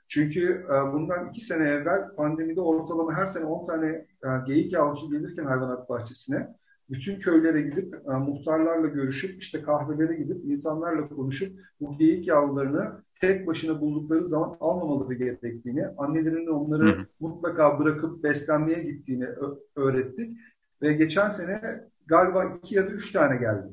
Çünkü 0.08 0.66
e, 0.66 0.94
bundan 0.94 1.30
iki 1.30 1.42
sene 1.42 1.70
evvel 1.70 2.16
pandemide 2.16 2.62
ortalama 2.62 3.14
her 3.14 3.26
sene 3.26 3.46
10 3.46 3.66
tane 3.66 3.88
e, 3.88 4.28
geyik 4.48 4.74
yavrusu 4.74 5.12
gelirken 5.12 5.46
hayvanat 5.46 5.90
bahçesine 5.90 6.56
bütün 6.90 7.20
köylere 7.20 7.62
gidip 7.62 7.96
e, 7.96 8.12
muhtarlarla 8.12 8.88
görüşüp 8.88 9.42
işte 9.42 9.62
kahvelere 9.62 10.16
gidip 10.16 10.46
insanlarla 10.46 11.10
konuşup 11.10 11.60
bu 11.82 11.98
geyik 11.98 12.28
yavrularını 12.28 13.06
tek 13.22 13.48
başına 13.48 13.82
buldukları 13.82 14.28
zaman 14.28 14.58
almamaları 14.60 15.14
gerektiğini, 15.14 15.88
annelerinin 15.98 16.48
onları 16.48 16.84
hı 16.84 17.06
mutlaka 17.20 17.80
bırakıp 17.80 18.24
beslenmeye 18.24 18.84
gittiğini 18.84 19.28
öğrettik. 19.76 20.38
Ve 20.82 20.94
geçen 20.94 21.30
sene 21.30 21.62
galiba 22.06 22.46
iki 22.46 22.76
ya 22.76 22.88
da 22.88 22.90
üç 22.90 23.12
tane 23.12 23.38
geldi. 23.38 23.68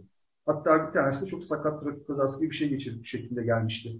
Hatta 0.46 0.88
bir 0.88 0.92
tanesi 0.92 1.24
de 1.24 1.30
çok 1.30 1.44
sakat 1.44 1.82
trafik 1.82 2.06
kazası 2.06 2.40
gibi 2.40 2.50
bir 2.50 2.56
şey 2.56 2.68
geçirdik 2.68 3.06
şeklinde 3.06 3.42
gelmişti. 3.42 3.90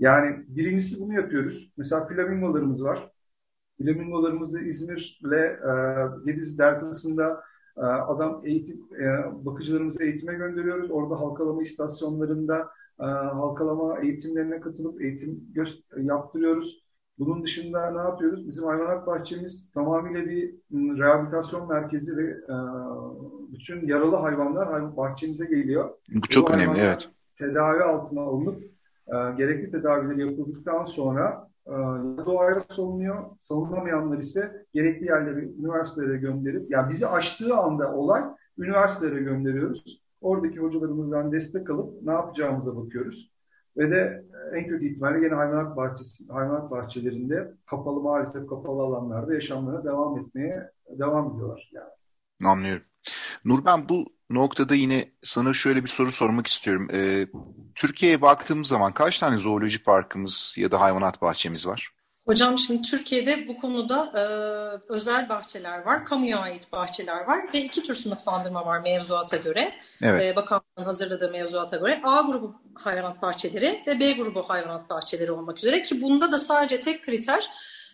Yani 0.00 0.36
birincisi 0.48 1.00
bunu 1.00 1.14
yapıyoruz. 1.14 1.72
Mesela 1.76 2.06
flamingolarımız 2.06 2.84
var. 2.84 3.10
Flamingolarımızı 3.78 4.60
İzmir'le 4.60 5.32
e, 5.32 5.72
Gediz 6.26 6.58
Deltası'nda 6.58 7.42
e, 7.76 7.80
adam 7.80 8.42
eğitim, 8.44 8.80
e, 9.00 9.06
bakıcılarımızı 9.46 10.02
eğitime 10.02 10.34
gönderiyoruz. 10.34 10.90
Orada 10.90 11.20
halkalama 11.20 11.62
istasyonlarında 11.62 12.70
e, 13.00 13.04
halkalama 13.04 14.00
eğitimlerine 14.00 14.60
katılıp 14.60 15.02
eğitim 15.02 15.44
yaptırıyoruz. 15.96 16.84
Bunun 17.18 17.42
dışında 17.42 17.90
ne 17.90 17.98
yapıyoruz? 17.98 18.48
Bizim 18.48 18.64
hayvanat 18.64 19.06
bahçemiz 19.06 19.70
tamamıyla 19.70 20.26
bir 20.26 20.54
rehabilitasyon 20.72 21.68
merkezi 21.68 22.16
ve 22.16 22.30
e, 22.30 22.56
bütün 23.52 23.86
yaralı 23.86 24.16
hayvanlar 24.16 24.96
bahçemize 24.96 25.44
geliyor. 25.44 25.90
Bu 26.14 26.28
çok 26.28 26.48
Bu 26.48 26.52
önemli, 26.52 26.80
evet. 26.80 27.08
Tedavi 27.36 27.82
altına 27.82 28.20
alınıp 28.20 28.70
e, 29.12 29.36
gerekli 29.36 29.70
tedaviler 29.70 30.26
yapıldıktan 30.26 30.84
sonra 30.84 31.48
e, 31.66 31.72
doğaya 32.26 32.60
salınuyor. 32.60 33.24
Salınamayanlar 33.40 34.18
ise 34.18 34.66
gerekli 34.74 35.06
yerlere, 35.06 35.40
üniversitelere 35.40 36.16
gönderip, 36.16 36.70
yani 36.70 36.90
bizi 36.90 37.06
aştığı 37.06 37.56
anda 37.56 37.94
olay 37.94 38.22
üniversitelere 38.58 39.22
gönderiyoruz. 39.22 40.02
Oradaki 40.20 40.58
hocalarımızdan 40.58 41.32
destek 41.32 41.70
alıp 41.70 42.02
ne 42.02 42.12
yapacağımıza 42.12 42.76
bakıyoruz. 42.76 43.30
Ve 43.76 43.90
de 43.90 44.24
en 44.54 44.68
kötü 44.68 44.88
ihtimalle 44.88 45.24
yine 45.24 45.34
hayvanat 45.34 45.76
bahçesi, 45.76 46.32
hayvanat 46.32 46.70
bahçelerinde 46.70 47.54
kapalı 47.66 48.00
maalesef 48.00 48.46
kapalı 48.46 48.82
alanlarda 48.82 49.34
yaşamlarına 49.34 49.84
devam 49.84 50.18
etmeye 50.18 50.70
devam 50.98 51.34
ediyorlar 51.34 51.70
yani. 51.72 51.90
Anlıyorum. 52.44 52.82
Nur 53.44 53.64
ben 53.64 53.88
bu 53.88 54.04
noktada 54.30 54.74
yine 54.74 55.10
sana 55.22 55.54
şöyle 55.54 55.82
bir 55.82 55.88
soru 55.88 56.12
sormak 56.12 56.46
istiyorum. 56.46 56.88
Ee, 56.92 57.26
Türkiye'ye 57.74 58.22
baktığımız 58.22 58.68
zaman 58.68 58.92
kaç 58.92 59.18
tane 59.18 59.38
zooloji 59.38 59.82
parkımız 59.82 60.54
ya 60.56 60.70
da 60.70 60.80
hayvanat 60.80 61.22
bahçemiz 61.22 61.66
var? 61.66 61.90
Hocam 62.26 62.58
şimdi 62.58 62.82
Türkiye'de 62.82 63.48
bu 63.48 63.56
konuda 63.56 64.12
e, 64.14 64.22
özel 64.92 65.28
bahçeler 65.28 65.86
var, 65.86 66.04
kamuya 66.04 66.38
ait 66.38 66.72
bahçeler 66.72 67.26
var 67.26 67.38
ve 67.54 67.60
iki 67.60 67.82
tür 67.82 67.94
sınıflandırma 67.94 68.66
var 68.66 68.80
mevzuata 68.80 69.36
göre. 69.36 69.72
Evet. 70.02 70.22
E, 70.22 70.36
bakanlığın 70.36 70.84
hazırladığı 70.84 71.30
mevzuata 71.30 71.76
göre 71.76 72.00
A 72.04 72.20
grubu 72.20 72.54
hayvanat 72.74 73.22
bahçeleri 73.22 73.82
ve 73.86 74.00
B 74.00 74.12
grubu 74.12 74.42
hayvanat 74.48 74.90
bahçeleri 74.90 75.32
olmak 75.32 75.58
üzere 75.58 75.82
ki 75.82 76.02
bunda 76.02 76.32
da 76.32 76.38
sadece 76.38 76.80
tek 76.80 77.04
kriter 77.04 77.50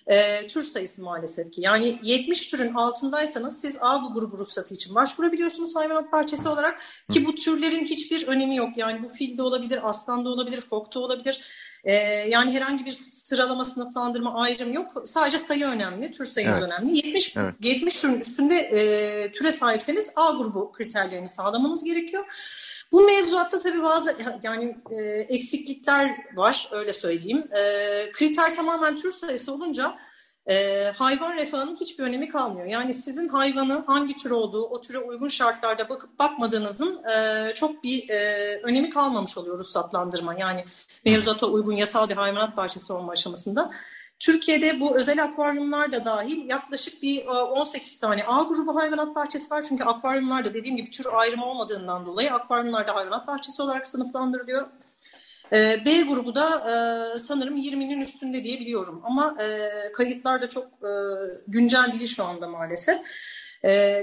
e, 0.06 0.46
tür 0.46 0.62
sayısı 0.62 1.02
maalesef 1.02 1.52
ki. 1.52 1.60
Yani 1.60 2.00
70 2.02 2.50
türün 2.50 2.74
altındaysanız 2.74 3.60
siz 3.60 3.78
A 3.80 4.02
bu 4.02 4.14
grubu 4.14 4.38
ruhsatı 4.38 4.74
için 4.74 4.94
başvurabiliyorsunuz 4.94 5.76
hayvanat 5.76 6.12
bahçesi 6.12 6.48
olarak 6.48 6.80
ki 7.10 7.26
bu 7.26 7.34
türlerin 7.34 7.84
hiçbir 7.84 8.26
önemi 8.26 8.56
yok. 8.56 8.76
Yani 8.76 9.02
bu 9.02 9.08
fil 9.08 9.38
de 9.38 9.42
olabilir, 9.42 9.88
aslan 9.88 10.24
da 10.24 10.28
olabilir, 10.28 10.60
fok 10.60 10.94
da 10.94 11.00
olabilir. 11.00 11.40
Ee, 11.84 11.94
yani 12.28 12.54
herhangi 12.54 12.84
bir 12.84 12.92
sıralama, 12.92 13.64
sınıflandırma, 13.64 14.34
ayrım 14.34 14.72
yok. 14.72 15.02
Sadece 15.04 15.38
sayı 15.38 15.66
önemli, 15.66 16.10
tür 16.10 16.26
sayınız 16.26 16.58
evet. 16.58 16.68
önemli. 16.68 16.96
70, 16.96 17.36
evet. 17.36 17.54
70 17.60 18.00
türün 18.00 18.20
üstünde 18.20 18.54
e, 18.54 19.32
türe 19.32 19.52
sahipseniz 19.52 20.12
A 20.16 20.30
grubu 20.30 20.72
kriterlerini 20.72 21.28
sağlamanız 21.28 21.84
gerekiyor. 21.84 22.24
Bu 22.92 23.02
mevzuatta 23.02 23.58
tabii 23.62 23.82
bazı 23.82 24.16
yani 24.42 24.76
e, 24.90 25.02
eksiklikler 25.28 26.10
var 26.34 26.68
öyle 26.72 26.92
söyleyeyim. 26.92 27.48
E, 27.56 27.62
kriter 28.12 28.54
tamamen 28.54 28.96
tür 28.96 29.10
sayısı 29.10 29.52
olunca 29.52 29.96
e, 30.46 30.84
hayvan 30.90 31.36
refahının 31.36 31.76
hiçbir 31.76 32.04
önemi 32.04 32.28
kalmıyor. 32.28 32.66
Yani 32.66 32.94
sizin 32.94 33.28
hayvanın 33.28 33.82
hangi 33.82 34.16
tür 34.16 34.30
olduğu, 34.30 34.62
o 34.62 34.80
türe 34.80 34.98
uygun 34.98 35.28
şartlarda 35.28 35.88
bakıp 35.88 36.18
bakmadığınızın 36.18 37.04
e, 37.04 37.54
çok 37.54 37.84
bir 37.84 38.08
e, 38.08 38.60
önemi 38.62 38.90
kalmamış 38.90 39.38
oluyor 39.38 39.58
ruhsatlandırma. 39.58 40.34
Yani 40.34 40.64
mevzuata 41.04 41.46
uygun 41.46 41.72
yasal 41.72 42.08
bir 42.08 42.16
hayvanat 42.16 42.56
bahçesi 42.56 42.92
olma 42.92 43.12
aşamasında. 43.12 43.70
Türkiye'de 44.18 44.80
bu 44.80 44.98
özel 44.98 45.24
akvaryumlar 45.24 45.92
da 45.92 46.04
dahil 46.04 46.50
yaklaşık 46.50 47.02
bir 47.02 47.26
18 47.26 47.96
e, 47.96 48.00
tane 48.00 48.24
A 48.24 48.42
grubu 48.42 48.76
hayvanat 48.76 49.14
bahçesi 49.14 49.50
var. 49.50 49.64
Çünkü 49.68 49.84
akvaryumlarda 49.84 50.54
dediğim 50.54 50.76
gibi 50.76 50.90
tür 50.90 51.06
ayrımı 51.12 51.46
olmadığından 51.46 52.06
dolayı 52.06 52.32
akvaryumlarda 52.32 52.94
hayvanat 52.94 53.26
bahçesi 53.26 53.62
olarak 53.62 53.88
sınıflandırılıyor. 53.88 54.66
E, 55.52 55.84
B 55.86 56.02
grubu 56.02 56.34
da 56.34 56.48
e, 57.14 57.18
sanırım 57.18 57.56
20'nin 57.56 58.00
üstünde 58.00 58.44
diye 58.44 58.60
biliyorum. 58.60 59.00
Ama 59.04 59.36
kayıtlar 59.92 60.42
da 60.42 60.48
çok 60.48 60.66
güncel 61.48 61.92
değil 61.92 62.08
şu 62.08 62.24
anda 62.24 62.48
maalesef. 62.48 62.98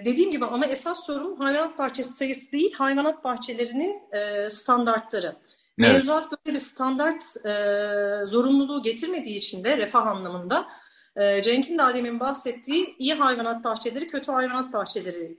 Dediğim 0.06 0.32
gibi 0.32 0.46
ama 0.46 0.66
esas 0.66 1.06
sorun 1.06 1.36
hayvanat 1.36 1.78
bahçesi 1.78 2.14
sayısı 2.14 2.52
değil, 2.52 2.74
hayvanat 2.74 3.24
bahçelerinin 3.24 4.02
standartları. 4.50 5.36
Evet. 5.80 5.92
Mevzuat 5.92 6.32
böyle 6.32 6.56
bir 6.56 6.62
standart 6.62 7.24
e, 7.46 8.26
zorunluluğu 8.26 8.84
getirmediği 8.84 9.38
için 9.38 9.64
de 9.64 9.78
refah 9.78 10.08
anlamında 10.08 10.68
e, 11.16 11.42
Cenk'in 11.42 11.78
daha 11.78 11.94
demin 11.94 12.20
bahsettiği 12.20 12.96
iyi 12.98 13.14
hayvanat 13.14 13.64
bahçeleri, 13.64 14.08
kötü 14.08 14.32
hayvanat 14.32 14.74
bahçeleri 14.74 15.38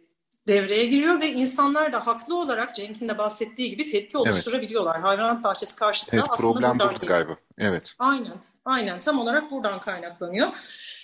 devreye 0.48 0.86
giriyor 0.86 1.20
ve 1.20 1.32
insanlar 1.32 1.92
da 1.92 2.06
haklı 2.06 2.40
olarak 2.40 2.76
Cenk'in 2.76 3.08
de 3.08 3.18
bahsettiği 3.18 3.70
gibi 3.70 3.90
tepki 3.90 4.18
oluşturabiliyorlar. 4.18 4.94
Evet. 4.94 5.04
Hayvanat 5.04 5.44
bahçesi 5.44 5.76
karşıtında 5.76 6.16
evet, 6.16 6.30
aslında 6.30 6.52
problem 6.52 6.78
burada 6.78 7.06
galiba. 7.06 7.36
Evet. 7.58 7.94
Aynen. 7.98 8.34
Aynen 8.64 9.00
tam 9.00 9.18
olarak 9.18 9.50
buradan 9.50 9.80
kaynaklanıyor. 9.80 10.48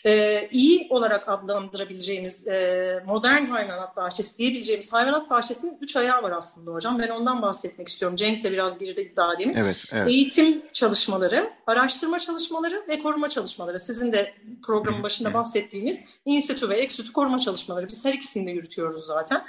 Ee, 0.07 0.49
iyi 0.51 0.87
olarak 0.91 1.29
adlandırabileceğimiz 1.29 2.49
e, 2.49 3.03
modern 3.07 3.47
hayvanat 3.47 3.97
bahçesi 3.97 4.39
diyebileceğimiz 4.39 4.93
hayvanat 4.93 5.31
bahçesinin 5.31 5.79
üç 5.81 5.97
ayağı 5.97 6.23
var 6.23 6.31
aslında 6.31 6.71
hocam. 6.71 6.99
Ben 6.99 7.09
ondan 7.09 7.43
bahsetmek 7.43 7.89
istiyorum. 7.89 8.17
Cenk 8.17 8.45
de 8.45 8.53
biraz 8.53 8.79
geride 8.79 9.03
iddia 9.03 9.35
edeyim. 9.35 9.55
Evet, 9.57 9.85
evet. 9.93 10.09
Eğitim 10.09 10.63
çalışmaları, 10.73 11.51
araştırma 11.67 12.19
çalışmaları 12.19 12.83
ve 12.89 12.99
koruma 12.99 13.29
çalışmaları. 13.29 13.81
Sizin 13.81 14.13
de 14.13 14.35
programın 14.63 15.03
başında 15.03 15.35
bahsettiğiniz 15.35 16.05
institü 16.25 16.69
ve 16.69 16.79
eksitü 16.79 17.13
koruma 17.13 17.39
çalışmaları. 17.39 17.89
Biz 17.89 18.05
her 18.05 18.15
ikisini 18.15 18.47
de 18.47 18.51
yürütüyoruz 18.51 19.07
zaten. 19.07 19.43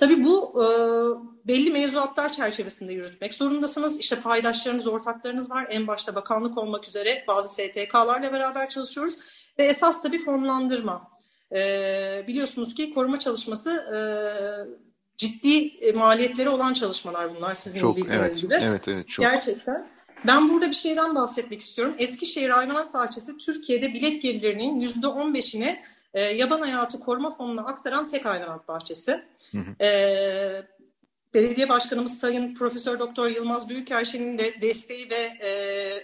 Tabii 0.00 0.24
bu 0.24 0.62
e, 0.62 0.66
belli 1.48 1.70
mevzuatlar 1.70 2.32
çerçevesinde 2.32 2.92
yürütmek 2.92 3.34
zorundasınız. 3.34 4.00
İşte 4.00 4.16
paydaşlarınız, 4.16 4.86
ortaklarınız 4.86 5.50
var. 5.50 5.66
En 5.70 5.86
başta 5.86 6.14
bakanlık 6.14 6.58
olmak 6.58 6.88
üzere 6.88 7.24
bazı 7.28 7.48
STK'larla 7.48 8.32
beraber 8.32 8.68
çalışıyoruz. 8.68 9.14
Ve 9.58 9.64
esas 9.64 10.04
da 10.04 10.12
bir 10.12 10.24
fonlandırma. 10.24 11.10
E, 11.52 12.24
biliyorsunuz 12.26 12.74
ki 12.74 12.94
koruma 12.94 13.18
çalışması 13.18 13.70
e, 13.70 13.98
ciddi 15.16 15.72
maliyetleri 15.94 16.48
olan 16.48 16.72
çalışmalar 16.72 17.36
bunlar 17.36 17.54
sizin 17.54 17.80
çok, 17.80 17.96
bildiğiniz 17.96 18.20
evet, 18.20 18.40
gibi. 18.42 18.54
Evet, 18.60 18.88
evet, 18.88 19.08
çok. 19.08 19.24
Gerçekten. 19.24 19.84
Ben 20.26 20.48
burada 20.48 20.68
bir 20.68 20.74
şeyden 20.74 21.14
bahsetmek 21.14 21.60
istiyorum. 21.60 21.94
Eskişehir 21.98 22.50
Hayvanat 22.50 22.94
Bahçesi 22.94 23.38
Türkiye'de 23.38 23.94
bilet 23.94 24.22
gelirlerinin 24.22 24.80
%15'ini 24.80 25.76
e, 26.14 26.22
yaban 26.22 26.60
hayatı 26.60 27.00
koruma 27.00 27.30
fonuna 27.30 27.62
aktaran 27.62 28.06
tek 28.06 28.24
hayvanat 28.24 28.68
bahçesi. 28.68 29.24
Hı 29.52 29.58
hı. 29.58 29.84
E, 29.84 29.90
Belediye 31.34 31.68
Başkanımız 31.68 32.18
Sayın 32.18 32.54
Profesör 32.54 32.98
Doktor 32.98 33.28
Yılmaz 33.28 33.68
Büyükerşen'in 33.68 34.38
de 34.38 34.60
desteği 34.60 35.10
ve 35.10 35.46
e, 35.46 35.50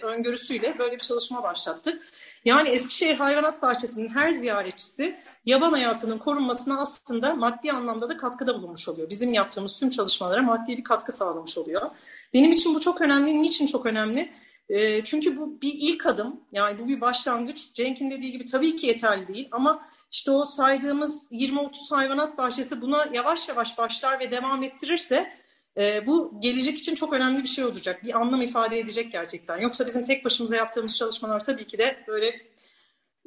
öngörüsüyle 0.01 0.75
böyle 0.79 0.95
bir 0.95 1.01
çalışma 1.01 1.43
başlattık. 1.43 2.07
Yani 2.45 2.69
Eskişehir 2.69 3.15
Hayvanat 3.15 3.61
Bahçesi'nin 3.61 4.09
her 4.09 4.31
ziyaretçisi 4.31 5.15
yaban 5.45 5.71
hayatının 5.71 6.17
korunmasına 6.17 6.79
aslında 6.79 7.35
maddi 7.35 7.71
anlamda 7.71 8.09
da 8.09 8.17
katkıda 8.17 8.55
bulunmuş 8.55 8.89
oluyor. 8.89 9.09
Bizim 9.09 9.33
yaptığımız 9.33 9.79
tüm 9.79 9.89
çalışmalara 9.89 10.41
maddi 10.41 10.77
bir 10.77 10.83
katkı 10.83 11.11
sağlamış 11.11 11.57
oluyor. 11.57 11.91
Benim 12.33 12.51
için 12.51 12.75
bu 12.75 12.79
çok 12.79 13.01
önemli. 13.01 13.41
Niçin 13.41 13.67
çok 13.67 13.85
önemli? 13.85 14.29
E, 14.69 15.03
çünkü 15.03 15.37
bu 15.37 15.61
bir 15.61 15.73
ilk 15.73 16.05
adım. 16.05 16.41
Yani 16.51 16.79
bu 16.79 16.87
bir 16.87 17.01
başlangıç. 17.01 17.73
Cenk'in 17.73 18.11
dediği 18.11 18.31
gibi 18.31 18.45
tabii 18.45 18.75
ki 18.75 18.87
yeterli 18.87 19.27
değil 19.27 19.47
ama 19.51 19.87
işte 20.11 20.31
o 20.31 20.45
saydığımız 20.45 21.31
20-30 21.31 21.95
hayvanat 21.95 22.37
bahçesi 22.37 22.81
buna 22.81 23.07
yavaş 23.13 23.49
yavaş 23.49 23.77
başlar 23.77 24.19
ve 24.19 24.31
devam 24.31 24.63
ettirirse 24.63 25.33
e, 25.77 26.07
bu 26.07 26.39
gelecek 26.41 26.79
için 26.79 26.95
çok 26.95 27.13
önemli 27.13 27.43
bir 27.43 27.47
şey 27.47 27.65
olacak. 27.65 28.03
Bir 28.03 28.19
anlam 28.19 28.41
ifade 28.41 28.79
edecek 28.79 29.11
gerçekten. 29.11 29.57
Yoksa 29.57 29.85
bizim 29.85 30.03
tek 30.03 30.25
başımıza 30.25 30.55
yaptığımız 30.55 30.97
çalışmalar 30.97 31.45
tabii 31.45 31.67
ki 31.67 31.77
de 31.77 32.03
böyle 32.07 32.41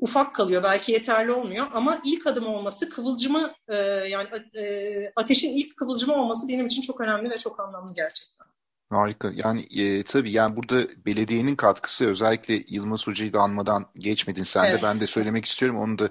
ufak 0.00 0.34
kalıyor. 0.34 0.62
Belki 0.62 0.92
yeterli 0.92 1.32
olmuyor 1.32 1.66
ama 1.72 1.99
ilk 2.04 2.26
adım 2.26 2.46
olması 2.46 2.90
kıvılcımı 2.90 3.52
e, 3.68 3.76
yani 4.08 4.28
e, 4.54 5.12
ateşin 5.16 5.50
ilk 5.50 5.76
kıvılcımı 5.76 6.14
olması 6.14 6.49
benim 6.49 6.66
için 6.66 6.82
çok 6.82 7.00
önemli 7.00 7.30
ve 7.30 7.37
çok 7.37 7.60
anlamlı 7.60 7.94
gerçekten. 7.94 8.46
Harika. 8.90 9.30
Yani 9.34 9.80
e, 9.80 10.04
tabii 10.04 10.32
yani 10.32 10.56
burada 10.56 10.88
belediyenin 11.06 11.56
katkısı 11.56 12.06
özellikle 12.08 12.64
Yılmaz 12.68 13.06
Hoca'yı 13.06 13.32
da 13.32 13.40
anmadan 13.40 13.87
geçmedin 13.94 14.42
sen 14.42 14.64
evet. 14.64 14.78
de 14.78 14.87
ben 14.87 15.00
de 15.00 15.06
söylemek 15.06 15.44
istiyorum. 15.44 15.78
Onu 15.78 15.99
da 15.99 16.08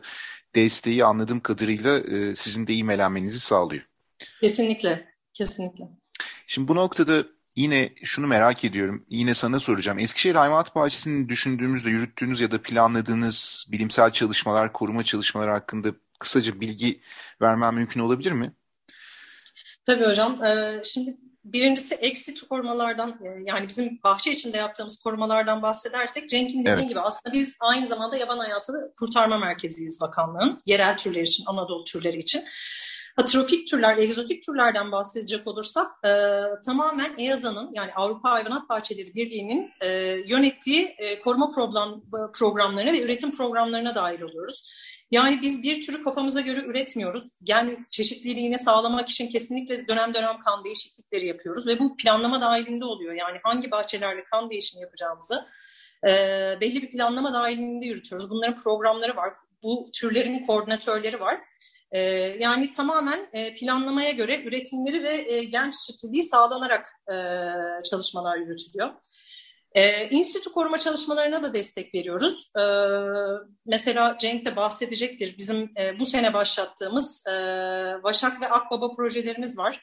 desteği 0.56 1.06
anladığım 1.06 1.40
kadarıyla 1.40 2.00
e, 2.00 2.36
sizin 2.36 2.68
de 2.68 2.74
imelenmenizi 2.74 3.40
sağlıyor. 3.40 3.84
Kesinlikle, 4.42 5.14
kesinlikle. 5.34 5.86
Şimdi 6.48 6.68
bu 6.68 6.76
noktada 6.76 7.24
yine 7.56 7.94
şunu 8.04 8.28
merak 8.28 8.66
ediyorum. 8.66 9.06
Yine 9.10 9.34
sana 9.34 9.60
soracağım. 9.60 10.00
Eskişehir 10.00 10.36
Hayvanat 10.36 10.76
Bahçesi'nin 10.76 11.30
düşündüğümüzde 11.30 11.90
yürüttüğünüz 11.90 12.42
ya 12.42 12.52
da 12.52 12.62
planladığınız 12.62 13.68
bilimsel 13.72 14.12
çalışmalar, 14.12 14.74
koruma 14.74 15.04
çalışmaları 15.04 15.52
hakkında 15.52 15.90
kısaca 16.20 16.60
bilgi 16.60 17.02
vermen 17.42 17.74
mümkün 17.74 18.00
olabilir 18.00 18.32
mi? 18.32 18.54
Tabii 19.86 20.06
hocam. 20.06 20.44
Ee, 20.44 20.82
şimdi 20.84 21.18
Birincisi 21.44 21.96
exit 21.96 22.42
korumalardan 22.42 23.10
e, 23.10 23.28
yani 23.46 23.68
bizim 23.68 24.00
bahçe 24.04 24.32
içinde 24.32 24.58
yaptığımız 24.58 24.98
korumalardan 24.98 25.62
bahsedersek 25.62 26.30
Cenk'in 26.30 26.66
dediği 26.66 26.72
evet. 26.72 26.90
gibi 26.90 27.00
aslında 27.00 27.34
biz 27.34 27.58
aynı 27.62 27.88
zamanda 27.88 28.18
yaban 28.18 28.38
hayatı 28.38 28.94
kurtarma 29.00 29.38
merkeziyiz 29.38 30.02
bakanlığın. 30.02 30.58
Yerel 30.66 30.98
türler 30.98 31.22
için, 31.22 31.46
Anadolu 31.48 31.84
türleri 31.84 32.18
için. 32.18 32.44
Ha, 33.20 33.26
tropik 33.26 33.68
türler, 33.68 33.98
egzotik 33.98 34.44
türlerden 34.44 34.92
bahsedecek 34.92 35.48
olursak 35.48 35.88
e, 36.06 36.10
tamamen 36.66 37.12
EASA'nın 37.18 37.70
yani 37.74 37.94
Avrupa 37.94 38.32
Hayvanat 38.32 38.70
Bahçeleri 38.70 39.16
Birliği'nin 39.16 39.72
e, 39.82 39.88
yönettiği 40.28 40.96
e, 40.98 41.20
koruma 41.20 41.52
program, 41.52 42.02
programlarına 42.34 42.94
ve 42.94 43.02
üretim 43.02 43.38
programlarına 43.38 43.96
dahil 43.96 44.22
oluyoruz. 44.22 44.72
Yani 45.12 45.40
biz 45.42 45.64
bir 45.64 45.82
türü 45.82 46.04
kafamıza 46.04 46.42
göre 46.42 46.60
üretmiyoruz. 46.60 47.24
Gen 47.44 47.88
çeşitliliğini 47.90 48.58
sağlamak 48.58 49.10
için 49.10 49.28
kesinlikle 49.28 49.88
dönem 49.88 50.14
dönem 50.14 50.40
kan 50.46 50.64
değişiklikleri 50.64 51.28
yapıyoruz 51.28 51.68
ve 51.68 51.80
bu 51.80 51.98
planlama 51.98 52.42
dahilinde 52.42 52.86
oluyor. 52.86 53.14
Yani 53.14 53.40
hangi 53.44 53.72
bahçelerle 53.72 54.24
kan 54.24 54.50
değişimi 54.50 54.82
yapacağımızı 54.82 55.46
e, 56.04 56.12
belli 56.62 56.82
bir 56.82 56.92
planlama 56.92 57.34
dahilinde 57.34 57.86
yürütüyoruz. 57.86 58.30
Bunların 58.30 58.62
programları 58.62 59.16
var. 59.16 59.34
Bu 59.64 59.90
türlerin 59.94 60.46
koordinatörleri 60.46 61.20
var. 61.20 61.40
E, 61.92 62.02
yani 62.40 62.72
tamamen 62.72 63.20
e, 63.34 63.56
planlamaya 63.56 64.12
göre 64.12 64.44
üretimleri 64.44 65.04
ve 65.04 65.34
e, 65.34 65.44
gen 65.44 65.72
çeşitliliği 65.72 66.24
sağlanarak 66.24 66.90
e, 67.12 67.16
çalışmalar 67.84 68.38
yürütülüyor. 68.38 68.90
E, 69.72 70.10
İnstitü 70.10 70.52
koruma 70.52 70.78
çalışmalarına 70.78 71.44
da 71.44 71.54
destek 71.54 71.96
veriyoruz. 71.96 72.52
E, 72.58 72.64
mesela 73.66 74.18
Cenk 74.20 74.46
de 74.46 74.56
bahsedecektir. 74.56 75.38
Bizim 75.38 75.72
e, 75.78 76.00
bu 76.00 76.06
sene 76.06 76.34
başlattığımız 76.34 77.28
e, 77.28 77.34
Vaşak 78.04 78.42
ve 78.42 78.50
Akbaba 78.50 78.96
projelerimiz 78.96 79.58
var. 79.58 79.82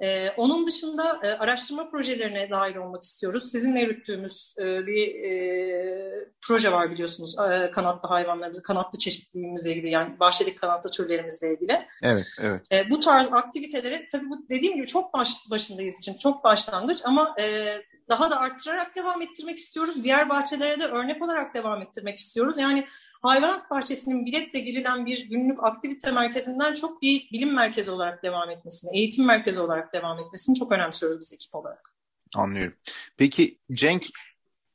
E, 0.00 0.30
onun 0.30 0.66
dışında 0.66 1.20
e, 1.24 1.28
araştırma 1.28 1.90
projelerine 1.90 2.50
dahil 2.50 2.76
olmak 2.76 3.02
istiyoruz. 3.02 3.50
Sizinle 3.50 3.80
yürüttüğümüz 3.80 4.54
e, 4.58 4.64
bir 4.86 5.24
e, 5.24 6.32
proje 6.40 6.72
var 6.72 6.90
biliyorsunuz. 6.90 7.36
E, 7.38 7.70
kanatlı 7.70 8.08
hayvanlarımızı, 8.08 8.62
kanatlı 8.62 8.98
çeşitliliğimizle 8.98 9.72
ilgili 9.72 9.90
yani 9.90 10.20
bahçedeki 10.20 10.56
kanatlı 10.56 10.90
türlerimizle 10.90 11.54
ilgili. 11.54 11.86
Evet, 12.02 12.26
evet. 12.40 12.60
E, 12.72 12.90
bu 12.90 13.00
tarz 13.00 13.32
aktiviteleri 13.32 14.08
tabii 14.12 14.30
bu 14.30 14.48
dediğim 14.48 14.76
gibi 14.76 14.86
çok 14.86 15.14
baş, 15.14 15.28
başındayız 15.50 15.98
için 15.98 16.14
çok 16.14 16.44
başlangıç 16.44 16.98
ama 17.04 17.34
e, 17.40 17.76
daha 18.08 18.30
da 18.30 18.40
arttırarak 18.40 18.96
devam 18.96 19.22
ettirmek 19.22 19.58
istiyoruz. 19.58 20.04
Diğer 20.04 20.28
bahçelere 20.28 20.80
de 20.80 20.86
örnek 20.86 21.22
olarak 21.22 21.54
devam 21.54 21.82
ettirmek 21.82 22.18
istiyoruz. 22.18 22.58
Yani 22.58 22.86
hayvanat 23.22 23.70
bahçesinin 23.70 24.26
biletle 24.26 24.60
girilen 24.60 25.06
bir 25.06 25.28
günlük 25.28 25.64
aktivite 25.64 26.10
merkezinden 26.10 26.74
çok 26.74 27.02
bir 27.02 27.28
bilim 27.32 27.54
merkezi 27.54 27.90
olarak 27.90 28.22
devam 28.22 28.50
etmesini, 28.50 28.98
eğitim 28.98 29.26
merkezi 29.26 29.60
olarak 29.60 29.94
devam 29.94 30.18
etmesini 30.18 30.58
çok 30.58 30.72
önemsiyoruz 30.72 31.20
biz 31.20 31.32
ekip 31.32 31.54
olarak. 31.54 31.94
Anlıyorum. 32.36 32.74
Peki 33.16 33.58
Cenk, 33.72 34.06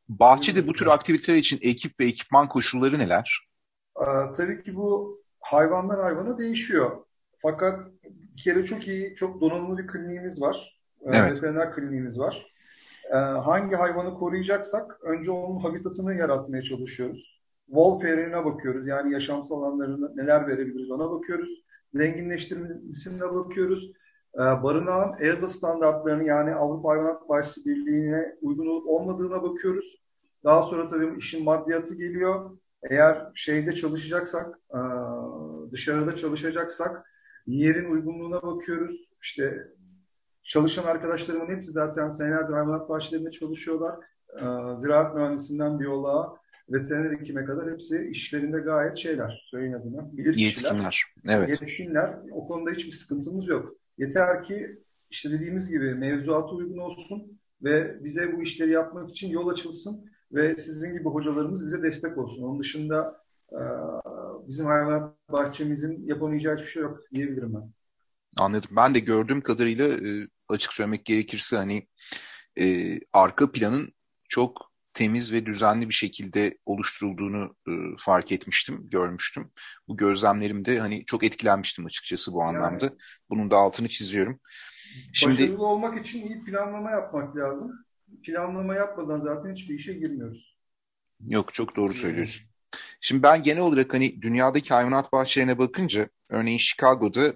bahçede 0.09 0.67
bu 0.67 0.73
tür 0.73 0.87
aktiviteler 0.87 1.37
için 1.37 1.59
ekip 1.61 1.99
ve 1.99 2.05
ekipman 2.05 2.47
koşulları 2.47 2.99
neler? 2.99 3.39
Ee, 3.99 4.05
tabii 4.37 4.63
ki 4.63 4.75
bu 4.75 5.21
hayvandan 5.39 5.99
hayvana 5.99 6.37
değişiyor. 6.37 7.05
Fakat 7.41 7.79
bir 8.03 8.43
kere 8.43 8.65
çok 8.65 8.87
iyi, 8.87 9.15
çok 9.15 9.41
donanımlı 9.41 9.77
bir 9.77 9.87
kliniğimiz 9.87 10.41
var. 10.41 10.79
Ee, 11.01 11.17
evet. 11.17 11.31
Veteriner 11.31 11.75
kliniğimiz 11.75 12.19
var. 12.19 12.45
Ee, 13.11 13.15
hangi 13.17 13.75
hayvanı 13.75 14.13
koruyacaksak 14.13 15.03
önce 15.03 15.31
onun 15.31 15.59
habitatını 15.59 16.15
yaratmaya 16.15 16.63
çalışıyoruz. 16.63 17.36
Wolfare'ine 17.67 18.45
bakıyoruz. 18.45 18.87
Yani 18.87 19.13
yaşamsal 19.13 19.63
alanlarına 19.63 20.09
neler 20.15 20.47
verebiliriz 20.47 20.91
ona 20.91 21.11
bakıyoruz. 21.11 21.63
Zenginleştirmesine 21.93 23.33
bakıyoruz. 23.35 23.91
Ee, 24.35 24.39
barınağın 24.39 25.13
ERZA 25.19 25.49
standartlarını 25.49 26.23
yani 26.23 26.55
Avrupa 26.55 26.89
Hayvanat 26.89 27.29
Bahçesi 27.29 27.65
Birliği'ne 27.65 28.35
uygun 28.41 28.67
olup 28.67 28.87
olmadığına 28.87 29.43
bakıyoruz. 29.43 30.01
Daha 30.43 30.63
sonra 30.63 30.87
tabii 30.87 31.17
işin 31.17 31.43
maddiyatı 31.43 31.95
geliyor. 31.95 32.57
Eğer 32.89 33.31
şeyde 33.35 33.75
çalışacaksak, 33.75 34.59
e, 34.73 34.79
dışarıda 35.71 36.15
çalışacaksak 36.15 37.11
yerin 37.47 37.91
uygunluğuna 37.91 38.41
bakıyoruz. 38.41 39.07
İşte 39.21 39.67
Çalışan 40.47 40.83
arkadaşlarımın 40.83 41.55
hepsi 41.55 41.71
zaten 41.71 42.09
senelerdir 42.09 42.53
hayvanat 42.53 42.89
bahçelerinde 42.89 43.31
çalışıyorlar. 43.31 43.95
Ee, 44.35 44.41
ziraat 44.79 45.15
mühendisinden 45.15 45.79
biyoloğa, 45.79 46.37
veteriner 46.69 47.19
hekime 47.19 47.45
kadar 47.45 47.71
hepsi 47.71 48.07
işlerinde 48.11 48.59
gayet 48.59 48.97
şeyler, 48.97 49.47
söyleyin 49.51 49.73
adına, 49.73 50.17
bilir 50.17 50.35
Yetkinler. 50.35 51.03
Evet. 51.29 51.49
Yetkinler. 51.49 52.15
O 52.31 52.47
konuda 52.47 52.71
hiçbir 52.71 52.91
sıkıntımız 52.91 53.47
yok. 53.47 53.75
Yeter 53.97 54.43
ki 54.43 54.79
işte 55.09 55.31
dediğimiz 55.31 55.69
gibi 55.69 55.95
mevzuata 55.95 56.55
uygun 56.55 56.77
olsun 56.77 57.39
ve 57.63 58.03
bize 58.03 58.37
bu 58.37 58.43
işleri 58.43 58.71
yapmak 58.71 59.09
için 59.09 59.29
yol 59.29 59.47
açılsın 59.47 60.05
ve 60.31 60.55
sizin 60.57 60.93
gibi 60.93 61.03
hocalarımız 61.03 61.65
bize 61.65 61.83
destek 61.83 62.17
olsun. 62.17 62.43
Onun 62.43 62.59
dışında 62.59 63.21
bizim 64.47 64.65
hayvanat 64.65 65.15
bahçemizin 65.31 66.07
yapamayacağı 66.07 66.55
hiçbir 66.55 66.67
şey 66.67 66.83
yok 66.83 66.99
diyebilirim 67.13 67.53
ben. 67.53 67.71
Anladım. 68.37 68.69
Ben 68.75 68.95
de 68.95 68.99
gördüğüm 68.99 69.41
kadarıyla 69.41 69.89
açık 70.49 70.73
söylemek 70.73 71.05
gerekirse 71.05 71.57
hani 71.57 71.87
e, 72.59 72.99
arka 73.13 73.51
planın 73.51 73.93
çok 74.29 74.66
temiz 74.97 75.33
ve 75.33 75.45
düzenli 75.45 75.89
bir 75.89 75.93
şekilde 75.93 76.57
oluşturulduğunu 76.65 77.55
e, 77.67 77.71
fark 77.99 78.31
etmiştim, 78.31 78.89
görmüştüm. 78.89 79.51
Bu 79.87 79.97
gözlemlerimde 79.97 80.79
hani 80.79 81.05
çok 81.05 81.23
etkilenmiştim 81.23 81.85
açıkçası 81.85 82.33
bu 82.33 82.43
anlamda. 82.43 82.85
Yani, 82.85 82.97
Bunun 83.29 83.51
da 83.51 83.57
altını 83.57 83.87
çiziyorum. 83.87 84.39
Şimdi 85.13 85.41
başarılı 85.41 85.65
olmak 85.65 86.05
için 86.05 86.27
iyi 86.27 86.43
planlama 86.43 86.91
yapmak 86.91 87.35
lazım. 87.35 87.85
Planlama 88.23 88.75
yapmadan 88.75 89.19
zaten 89.19 89.55
hiçbir 89.55 89.75
işe 89.75 89.93
girmiyoruz. 89.93 90.57
Yok 91.27 91.53
çok 91.53 91.75
doğru 91.75 91.93
söylüyorsun. 91.93 92.47
Şimdi 93.01 93.23
ben 93.23 93.43
genel 93.43 93.61
olarak 93.61 93.93
hani 93.93 94.21
dünyadaki 94.21 94.73
hayvanat 94.73 95.13
bahçelerine 95.13 95.57
bakınca 95.57 96.09
örneğin 96.29 96.57
Chicago'da 96.57 97.33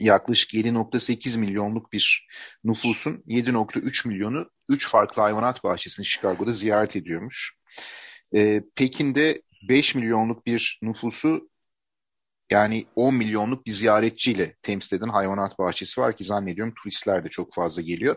yaklaşık 0.00 0.54
7.8 0.54 1.38
milyonluk 1.38 1.92
bir 1.92 2.28
nüfusun 2.64 3.22
7.3 3.26 4.08
milyonu 4.08 4.50
3 4.68 4.88
farklı 4.88 5.22
hayvanat 5.22 5.64
bahçesini 5.64 6.06
Chicago'da 6.06 6.52
ziyaret 6.52 6.96
ediyormuş. 6.96 7.54
Ee, 8.34 8.62
Pekin'de 8.76 9.42
5 9.68 9.94
milyonluk 9.94 10.46
bir 10.46 10.78
nüfusu 10.82 11.50
yani 12.50 12.86
10 12.96 13.14
milyonluk 13.14 13.66
bir 13.66 13.72
ziyaretçiyle 13.72 14.56
temsil 14.62 14.96
eden 14.96 15.08
hayvanat 15.08 15.58
bahçesi 15.58 16.00
var 16.00 16.16
ki 16.16 16.24
zannediyorum 16.24 16.74
turistler 16.82 17.24
de 17.24 17.28
çok 17.28 17.54
fazla 17.54 17.82
geliyor. 17.82 18.16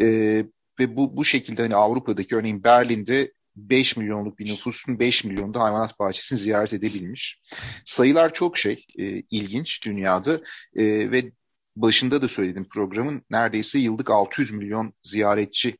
Ee, 0.00 0.44
ve 0.80 0.96
bu, 0.96 1.16
bu 1.16 1.24
şekilde 1.24 1.62
hani 1.62 1.74
Avrupa'daki 1.76 2.36
örneğin 2.36 2.64
Berlin'de 2.64 3.32
5 3.56 3.96
milyonluk 3.96 4.38
bir 4.38 4.52
nüfusun 4.52 4.98
5 4.98 5.24
milyonda 5.24 5.60
hayvanat 5.60 5.98
bahçesini 5.98 6.38
ziyaret 6.38 6.72
edebilmiş. 6.72 7.40
Sayılar 7.84 8.32
çok 8.32 8.58
şey, 8.58 8.86
e, 8.98 9.04
ilginç 9.30 9.86
dünyada 9.86 10.40
e, 10.76 11.10
ve 11.10 11.32
başında 11.76 12.22
da 12.22 12.28
söyledim 12.28 12.68
programın 12.68 13.22
neredeyse 13.30 13.78
yıllık 13.78 14.10
600 14.10 14.52
milyon 14.52 14.92
ziyaretçi 15.02 15.78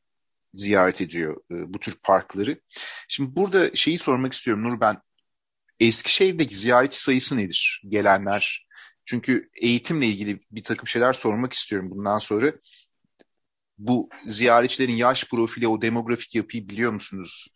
ziyaret 0.53 1.01
ediyor 1.01 1.37
e, 1.51 1.73
bu 1.73 1.79
tür 1.79 1.95
parkları. 2.03 2.59
Şimdi 3.07 3.35
burada 3.35 3.75
şeyi 3.75 3.99
sormak 3.99 4.33
istiyorum 4.33 4.63
Nur 4.63 4.79
ben 4.79 4.97
Eskişehir'deki 5.79 6.55
ziyaretçi 6.55 7.01
sayısı 7.01 7.37
nedir 7.37 7.81
gelenler? 7.89 8.67
Çünkü 9.05 9.49
eğitimle 9.61 10.05
ilgili 10.05 10.39
bir 10.51 10.63
takım 10.63 10.87
şeyler 10.87 11.13
sormak 11.13 11.53
istiyorum 11.53 11.91
bundan 11.91 12.17
sonra. 12.17 12.53
Bu 13.77 14.09
ziyaretçilerin 14.27 14.93
yaş 14.93 15.25
profili, 15.29 15.67
o 15.67 15.81
demografik 15.81 16.35
yapıyı 16.35 16.69
biliyor 16.69 16.91
musunuz? 16.91 17.47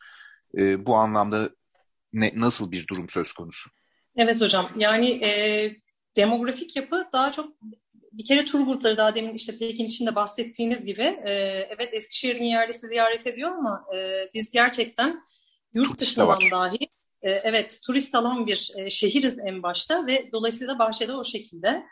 E, 0.58 0.86
bu 0.86 0.96
anlamda 0.96 1.50
ne, 2.14 2.32
nasıl 2.36 2.72
bir 2.72 2.88
durum 2.88 3.10
söz 3.10 3.34
konusu? 3.34 3.70
Evet 4.16 4.42
hocam. 4.42 4.70
Yani 4.78 5.10
e, 5.10 5.32
demografik 6.16 6.76
yapı 6.76 7.08
daha 7.14 7.32
çok 7.32 7.54
bir 8.12 8.26
kere 8.26 8.46
tur 8.46 8.66
grupları 8.66 8.98
daha 8.98 9.16
demin 9.16 9.34
işte 9.34 9.58
Pekin 9.58 9.86
içinde 9.86 10.16
bahsettiğiniz 10.16 10.86
gibi 10.86 11.04
e, 11.04 11.32
evet 11.70 11.90
Eskişehir'in 11.94 12.44
yerlisi 12.44 12.88
ziyaret 12.88 13.28
ediyor 13.28 13.52
ama 13.52 13.86
e, 13.96 14.30
biz 14.34 14.52
gerçekten 14.52 15.22
yurt 15.74 16.00
dışından 16.00 16.40
dahi 16.52 16.78
e, 17.22 17.32
evet 17.32 17.80
turist 17.86 18.16
alan 18.16 18.48
bir 18.48 18.72
e, 18.78 18.90
şehiriz 18.90 19.40
en 19.40 19.64
başta 19.64 20.08
ve 20.08 20.30
dolayısıyla 20.32 20.80
bahçede 20.80 21.14
o 21.14 21.24
şekilde. 21.24 21.84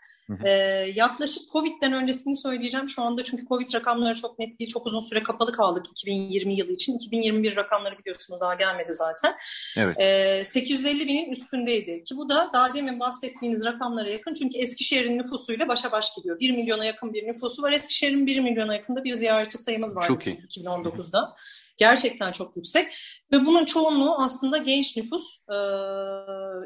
Ee, 0.45 0.49
yaklaşık 0.95 1.51
Covid'den 1.51 1.93
öncesini 1.93 2.37
söyleyeceğim 2.37 2.89
şu 2.89 3.01
anda 3.01 3.23
çünkü 3.23 3.45
Covid 3.45 3.73
rakamları 3.73 4.15
çok 4.15 4.39
net 4.39 4.59
değil. 4.59 4.69
Çok 4.69 4.87
uzun 4.87 4.99
süre 4.99 5.23
kapalı 5.23 5.51
kaldık 5.51 5.85
2020 5.91 6.55
yılı 6.55 6.71
için. 6.71 6.95
2021 6.95 7.55
rakamları 7.55 7.99
biliyorsunuz 7.99 8.41
daha 8.41 8.53
gelmedi 8.53 8.93
zaten. 8.93 9.35
Evet. 9.77 9.95
Ee, 9.99 10.43
850 10.43 11.07
binin 11.07 11.31
üstündeydi 11.31 12.03
ki 12.03 12.17
bu 12.17 12.29
da 12.29 12.49
daha 12.53 12.73
demin 12.73 12.99
bahsettiğiniz 12.99 13.65
rakamlara 13.65 14.09
yakın. 14.09 14.33
Çünkü 14.33 14.57
Eskişehir'in 14.57 15.17
nüfusuyla 15.17 15.67
başa 15.67 15.91
baş 15.91 16.15
gidiyor. 16.15 16.39
1 16.39 16.51
milyona 16.51 16.85
yakın 16.85 17.13
bir 17.13 17.27
nüfusu 17.27 17.63
var. 17.63 17.71
Eskişehir'in 17.71 18.27
1 18.27 18.39
milyona 18.39 18.73
yakında 18.73 19.03
bir 19.03 19.13
ziyaretçi 19.13 19.57
sayımız 19.57 19.95
var 19.95 20.09
2019'da. 20.09 21.35
Gerçekten 21.77 22.31
çok 22.31 22.57
yüksek. 22.57 22.87
Ve 23.31 23.45
bunun 23.45 23.65
çoğunluğu 23.65 24.15
aslında 24.23 24.57
genç 24.57 24.97
nüfus, 24.97 25.39
e, 25.49 25.57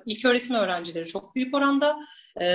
ilk 0.05 0.25
öğretim 0.25 0.55
öğrencileri 0.55 1.05
çok 1.05 1.35
büyük 1.35 1.55
oranda 1.55 1.99
e, 2.35 2.45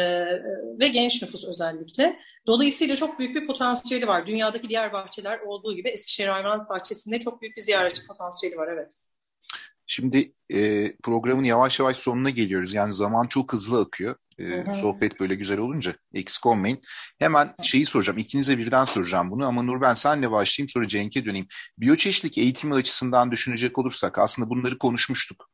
ve 0.81 0.89
genç 0.89 1.23
nüfus 1.23 1.49
özellikle. 1.49 2.21
Dolayısıyla 2.47 2.97
çok 2.97 3.19
büyük 3.19 3.37
bir 3.37 3.47
potansiyeli 3.47 4.07
var. 4.07 4.27
Dünyadaki 4.27 4.69
diğer 4.69 4.93
bahçeler 4.93 5.41
olduğu 5.41 5.75
gibi 5.75 5.89
Eskişehir 5.89 6.29
Hayvanat 6.29 6.71
Bahçesi'nde 6.71 7.19
çok 7.19 7.43
büyük 7.43 7.57
bir 7.57 7.63
ziyaretçi 7.63 8.07
potansiyeli 8.07 8.57
var, 8.57 8.69
evet. 8.73 8.93
Şimdi 9.87 10.33
e, 10.51 10.93
programın 10.97 11.45
yavaş 11.45 11.81
yavaş 11.81 11.97
sonuna 11.97 12.31
geliyoruz. 12.31 12.75
Yani 12.75 12.93
zaman 12.93 13.27
çok 13.27 13.53
hızlı 13.53 13.81
akıyor. 13.81 14.17
E, 14.39 14.73
sohbet 14.73 15.21
böyle 15.21 15.35
güzel 15.35 15.59
olunca 15.59 15.95
eksik 16.15 16.47
olmayın. 16.47 16.81
Hemen 17.19 17.55
şeyi 17.63 17.87
soracağım. 17.87 18.19
İkinize 18.19 18.59
birden 18.59 18.85
soracağım 18.85 19.31
bunu 19.31 19.47
ama 19.47 19.63
Nur 19.63 19.81
ben 19.81 19.95
senle 19.95 20.31
başlayayım 20.31 20.69
sonra 20.69 20.89
Cenk'e 20.89 21.25
döneyim. 21.25 21.47
Biyoçeşitlik 21.79 22.39
eğitimi 22.39 22.75
açısından 22.75 23.31
düşünecek 23.31 23.79
olursak 23.79 24.19
aslında 24.19 24.51
bunları 24.51 24.79
konuşmuştuk. 24.79 25.51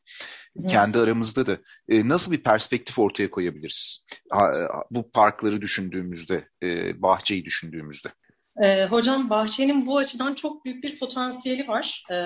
Hı. 0.59 0.67
Kendi 0.67 0.99
aramızda 0.99 1.47
da. 1.47 1.59
E, 1.89 2.09
nasıl 2.09 2.33
bir 2.33 2.43
perspektif 2.43 2.99
ortaya 2.99 3.31
koyabiliriz? 3.31 4.05
Ha, 4.31 4.53
bu 4.91 5.11
parkları 5.11 5.61
düşündüğümüzde, 5.61 6.49
e, 6.63 7.03
bahçeyi 7.03 7.45
düşündüğümüzde. 7.45 8.09
Ee, 8.63 8.87
hocam 8.87 9.31
bahçenin 9.31 9.87
bu 9.87 9.99
açıdan 9.99 10.35
çok 10.35 10.65
büyük 10.65 10.85
bir 10.85 10.99
potansiyeli 10.99 11.69
var. 11.69 12.05
Ee, 12.11 12.17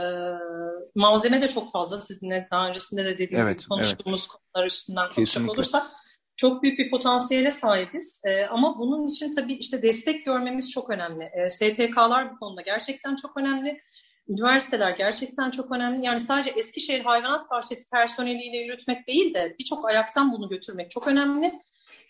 malzeme 0.95 1.43
de 1.43 1.49
çok 1.49 1.73
fazla. 1.73 2.01
Sizinle 2.01 2.49
daha 2.51 2.69
öncesinde 2.69 3.05
de 3.05 3.19
dediğiniz 3.19 3.47
evet, 3.47 3.59
gibi 3.59 3.69
konuştuğumuz 3.69 4.29
evet. 4.31 4.41
konular 4.53 4.67
üstünden 4.67 5.11
konuşacak 5.11 5.51
olursak 5.51 5.83
çok 6.37 6.63
büyük 6.63 6.79
bir 6.79 6.91
potansiyele 6.91 7.51
sahibiz. 7.51 8.23
Ee, 8.27 8.47
ama 8.47 8.79
bunun 8.79 9.07
için 9.07 9.35
tabii 9.35 9.53
işte 9.53 9.83
destek 9.83 10.25
görmemiz 10.25 10.71
çok 10.71 10.91
önemli. 10.91 11.25
Ee, 11.25 11.51
STK'lar 11.51 12.33
bu 12.33 12.39
konuda 12.39 12.61
gerçekten 12.61 13.17
çok 13.17 13.37
önemli. 13.37 13.81
Üniversiteler 14.29 14.91
gerçekten 14.91 15.51
çok 15.51 15.73
önemli. 15.73 16.07
Yani 16.07 16.21
sadece 16.21 16.51
Eskişehir 16.51 17.05
Hayvanat 17.05 17.51
Bahçesi 17.51 17.91
personeliyle 17.91 18.57
yürütmek 18.57 19.09
değil 19.09 19.35
de 19.35 19.57
birçok 19.59 19.89
ayaktan 19.89 20.33
bunu 20.33 20.49
götürmek 20.49 20.91
çok 20.91 21.09
önemli. 21.09 21.53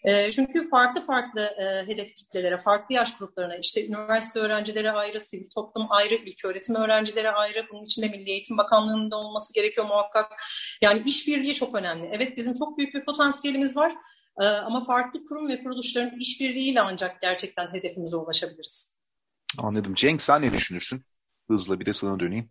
E, 0.05 0.31
çünkü 0.31 0.69
farklı 0.69 1.01
farklı 1.01 1.41
e, 1.41 1.93
hedef 1.93 2.15
kitlelere, 2.15 2.63
farklı 2.63 2.95
yaş 2.95 3.19
gruplarına, 3.19 3.57
işte 3.57 3.87
üniversite 3.87 4.41
öğrencileri 4.41 4.91
ayrı, 4.91 5.21
sivil 5.21 5.51
toplum 5.55 5.87
ayrı, 5.91 6.15
ilk 6.15 6.45
öğretim 6.45 6.75
öğrencileri 6.75 7.31
ayrı, 7.31 7.67
bunun 7.73 7.85
içinde 7.85 8.09
Milli 8.09 8.31
Eğitim 8.31 8.59
Bakanlığı'nın 8.59 9.11
da 9.11 9.17
olması 9.17 9.55
gerekiyor 9.55 9.87
muhakkak. 9.87 10.33
Yani 10.83 11.03
işbirliği 11.07 11.55
çok 11.55 11.75
önemli. 11.75 12.11
Evet 12.13 12.37
bizim 12.37 12.55
çok 12.55 12.79
büyük 12.79 12.95
bir 12.95 13.05
potansiyelimiz 13.05 13.77
var 13.77 13.95
e, 14.41 14.45
ama 14.45 14.85
farklı 14.85 15.25
kurum 15.27 15.49
ve 15.49 15.63
kuruluşların 15.63 16.19
işbirliğiyle 16.21 16.81
ancak 16.81 17.21
gerçekten 17.21 17.73
hedefimize 17.73 18.17
ulaşabiliriz. 18.17 18.99
Anladım. 19.59 19.95
Cenk 19.95 20.23
sen 20.23 20.43
ne 20.43 20.53
düşünürsün? 20.53 21.03
Hızla 21.51 21.81
bir 21.81 21.87
de 21.87 21.93
sana 21.93 22.21
döneyim. 22.21 22.51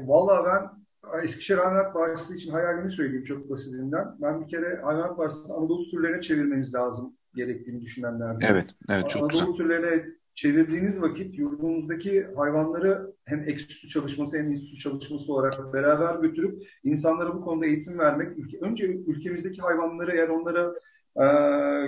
Vallahi 0.00 0.44
ben 0.46 0.82
Eskişehir 1.24 1.58
Hayvanat 1.58 1.94
Bahçesi 1.94 2.36
için 2.36 2.50
hayalimi 2.52 2.92
söyleyeyim 2.92 3.24
çok 3.24 3.50
basitinden. 3.50 4.06
Ben 4.22 4.40
bir 4.44 4.48
kere 4.50 4.80
Hayvanat 4.82 5.18
Bahçesi'ni 5.18 5.52
Anadolu 5.52 5.90
türlerine 5.90 6.22
çevirmemiz 6.22 6.74
lazım 6.74 7.16
gerektiğini 7.34 7.80
düşünenlerden. 7.80 8.46
Evet, 8.46 8.66
evet 8.90 9.10
çok 9.10 9.22
Anadolu 9.22 9.46
güzel. 9.46 9.64
türlerine 9.64 10.04
çevirdiğiniz 10.34 11.00
vakit 11.00 11.38
yurdumuzdaki 11.38 12.26
hayvanları 12.36 13.12
hem 13.24 13.48
ekstü 13.48 13.88
çalışması 13.88 14.38
hem 14.38 14.52
institü 14.52 14.76
çalışması 14.76 15.32
olarak 15.32 15.72
beraber 15.72 16.14
götürüp 16.14 16.62
insanlara 16.84 17.34
bu 17.34 17.40
konuda 17.40 17.66
eğitim 17.66 17.98
vermek. 17.98 18.38
Ülke, 18.38 18.58
önce 18.58 18.86
ülkemizdeki 18.86 19.62
hayvanları 19.62 20.12
eğer 20.12 20.28
onlara 20.28 20.74
e, 21.16 21.26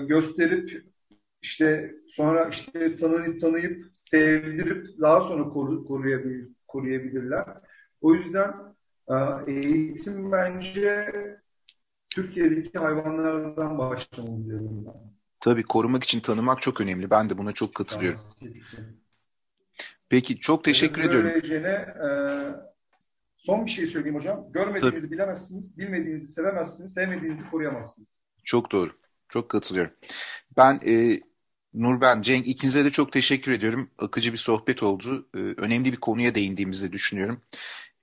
gösterip 0.06 0.84
işte 1.42 1.94
sonra 2.08 2.48
işte 2.48 2.96
tanıyıp, 2.96 3.40
tanıyıp 3.40 3.84
sevdirip 3.92 4.86
daha 5.00 5.20
sonra 5.20 5.44
koru, 5.48 5.84
koruyabilir, 5.84 6.48
koruyabilirler. 6.66 7.44
O 8.00 8.14
yüzden 8.14 8.74
ee, 9.10 9.14
eğitim 9.46 10.32
bence 10.32 11.12
Türkiye'deki 12.10 12.78
hayvanlardan 12.78 13.78
başlamalı 13.78 14.46
diyorum 14.46 14.86
ben. 14.86 15.13
Tabii 15.44 15.62
korumak 15.62 16.04
için 16.04 16.20
tanımak 16.20 16.62
çok 16.62 16.80
önemli. 16.80 17.10
Ben 17.10 17.30
de 17.30 17.38
buna 17.38 17.52
çok 17.52 17.74
katılıyorum. 17.74 18.20
Peki 20.08 20.40
çok 20.40 20.64
teşekkür 20.64 21.02
Benim 21.02 21.10
ediyorum. 21.10 21.30
Böylecene, 21.30 21.68
e, 21.68 22.08
son 23.36 23.66
bir 23.66 23.70
şey 23.70 23.86
söyleyeyim 23.86 24.16
hocam. 24.16 24.52
Görmediğinizi 24.52 25.00
Tabii. 25.00 25.10
bilemezsiniz, 25.10 25.78
bilmediğinizi 25.78 26.32
sevemezsiniz, 26.32 26.92
sevmediğinizi 26.92 27.50
koruyamazsınız. 27.50 28.08
Çok 28.44 28.72
doğru. 28.72 28.90
Çok 29.28 29.48
katılıyorum. 29.48 29.92
Ben 30.56 30.80
e, 30.86 31.20
Nur 31.74 32.00
ben, 32.00 32.22
Cenk 32.22 32.46
ikinize 32.46 32.84
de 32.84 32.90
çok 32.90 33.12
teşekkür 33.12 33.52
ediyorum. 33.52 33.90
Akıcı 33.98 34.32
bir 34.32 34.38
sohbet 34.38 34.82
oldu. 34.82 35.28
Ee, 35.34 35.38
önemli 35.38 35.92
bir 35.92 35.96
konuya 35.96 36.34
değindiğimizi 36.34 36.92
düşünüyorum 36.92 37.40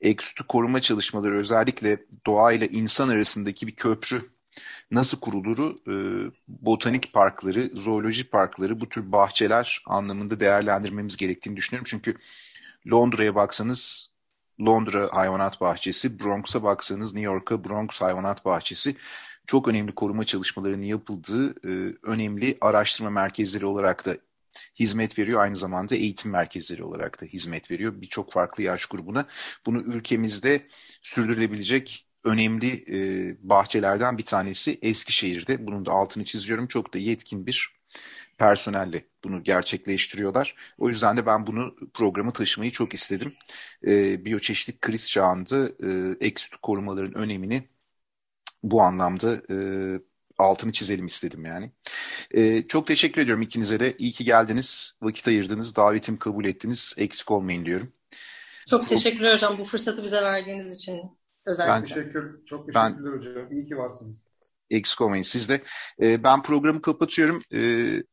eksutu 0.01 0.47
koruma 0.47 0.81
çalışmaları 0.81 1.37
özellikle 1.37 2.05
doğa 2.25 2.51
ile 2.51 2.67
insan 2.67 3.09
arasındaki 3.09 3.67
bir 3.67 3.75
köprü 3.75 4.30
nasıl 4.91 5.19
kuruluru 5.19 5.75
e, 5.87 5.93
botanik 6.47 7.13
parkları, 7.13 7.71
zooloji 7.73 8.29
parkları, 8.29 8.79
bu 8.79 8.89
tür 8.89 9.11
bahçeler 9.11 9.83
anlamında 9.85 10.39
değerlendirmemiz 10.39 11.17
gerektiğini 11.17 11.57
düşünüyorum. 11.57 11.87
Çünkü 11.89 12.15
Londra'ya 12.91 13.35
baksanız 13.35 14.11
Londra 14.61 15.09
Hayvanat 15.11 15.61
Bahçesi, 15.61 16.19
Bronx'a 16.19 16.63
baksanız 16.63 17.13
New 17.13 17.25
York'a 17.25 17.63
Bronx 17.63 18.01
Hayvanat 18.01 18.45
Bahçesi 18.45 18.95
çok 19.47 19.67
önemli 19.67 19.95
koruma 19.95 20.25
çalışmalarının 20.25 20.85
yapıldığı 20.85 21.49
e, 21.49 21.97
önemli 22.03 22.57
araştırma 22.61 23.09
merkezleri 23.09 23.65
olarak 23.65 24.05
da 24.05 24.17
hizmet 24.79 25.19
veriyor. 25.19 25.41
Aynı 25.41 25.55
zamanda 25.55 25.95
eğitim 25.95 26.31
merkezleri 26.31 26.83
olarak 26.83 27.21
da 27.21 27.25
hizmet 27.25 27.71
veriyor 27.71 28.01
birçok 28.01 28.33
farklı 28.33 28.63
yaş 28.63 28.85
grubuna. 28.85 29.25
Bunu 29.65 29.81
ülkemizde 29.81 30.67
sürdürülebilecek 31.01 32.07
önemli 32.23 32.85
e, 32.89 33.49
bahçelerden 33.49 34.17
bir 34.17 34.23
tanesi 34.23 34.79
Eskişehir'de. 34.81 35.67
Bunun 35.67 35.85
da 35.85 35.91
altını 35.91 36.25
çiziyorum. 36.25 36.67
Çok 36.67 36.93
da 36.93 36.97
yetkin 36.97 37.45
bir 37.45 37.81
personelle 38.37 39.05
bunu 39.23 39.43
gerçekleştiriyorlar. 39.43 40.55
O 40.77 40.89
yüzden 40.89 41.17
de 41.17 41.25
ben 41.25 41.47
bunu 41.47 41.75
programı 41.93 42.33
taşımayı 42.33 42.71
çok 42.71 42.93
istedim. 42.93 43.33
E, 43.87 44.25
biyoçeşitlik 44.25 44.81
kriz 44.81 45.09
çağında 45.09 45.67
e, 45.67 46.17
eksüt 46.27 46.55
korumaların 46.61 47.13
önemini 47.13 47.69
bu 48.63 48.81
anlamda 48.81 49.41
e, 49.49 49.55
altını 50.37 50.71
çizelim 50.71 51.05
istedim 51.05 51.45
yani. 51.45 51.71
E, 52.31 52.67
çok 52.67 52.87
teşekkür 52.87 53.21
ediyorum 53.21 53.41
ikinize 53.41 53.79
de. 53.79 53.97
İyi 53.97 54.11
ki 54.11 54.23
geldiniz, 54.23 54.97
vakit 55.01 55.27
ayırdınız, 55.27 55.75
davetimi 55.75 56.19
kabul 56.19 56.45
ettiniz. 56.45 56.93
Eksik 56.97 57.31
olmayın 57.31 57.65
diyorum. 57.65 57.93
Çok 58.69 58.89
teşekkürler 58.89 59.33
hocam 59.33 59.57
bu 59.57 59.65
fırsatı 59.65 60.03
bize 60.03 60.21
verdiğiniz 60.21 60.77
için 60.77 61.20
özellikle. 61.45 61.73
Ben, 61.73 61.83
teşekkür, 61.83 62.45
çok 62.45 62.65
teşekkürler 62.65 62.93
ben, 63.05 63.17
hocam. 63.17 63.51
İyi 63.51 63.65
ki 63.65 63.77
varsınız 63.77 64.31
eksik 64.71 65.01
olmayın 65.01 65.23
siz 65.23 65.49
de. 65.49 65.61
E, 66.01 66.23
ben 66.23 66.41
programı 66.41 66.81
kapatıyorum. 66.81 67.41
E, 67.53 67.59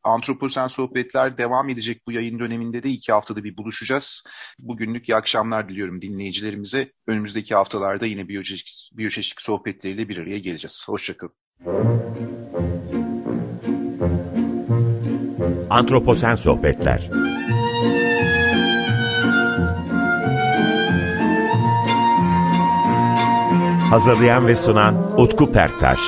Antroposen 0.02 0.66
Sohbetler 0.66 1.38
devam 1.38 1.68
edecek 1.68 2.02
bu 2.06 2.12
yayın 2.12 2.38
döneminde 2.38 2.82
de 2.82 2.90
iki 2.90 3.12
haftada 3.12 3.44
bir 3.44 3.56
buluşacağız. 3.56 4.24
Bugünlük 4.58 5.08
iyi 5.08 5.16
akşamlar 5.16 5.68
diliyorum 5.68 6.02
dinleyicilerimize. 6.02 6.92
Önümüzdeki 7.06 7.54
haftalarda 7.54 8.06
yine 8.06 8.28
biyoçeşitlik, 8.28 8.90
biyoçeşitlik 8.98 9.42
sohbetleriyle 9.42 10.08
bir 10.08 10.18
araya 10.18 10.38
geleceğiz. 10.38 10.84
Hoşçakalın. 10.88 11.34
Antroposen 15.70 16.34
Sohbetler 16.34 17.27
Hazırlayan 23.90 24.46
ve 24.46 24.54
sunan 24.54 25.20
Utku 25.20 25.52
Perktaş 25.52 26.00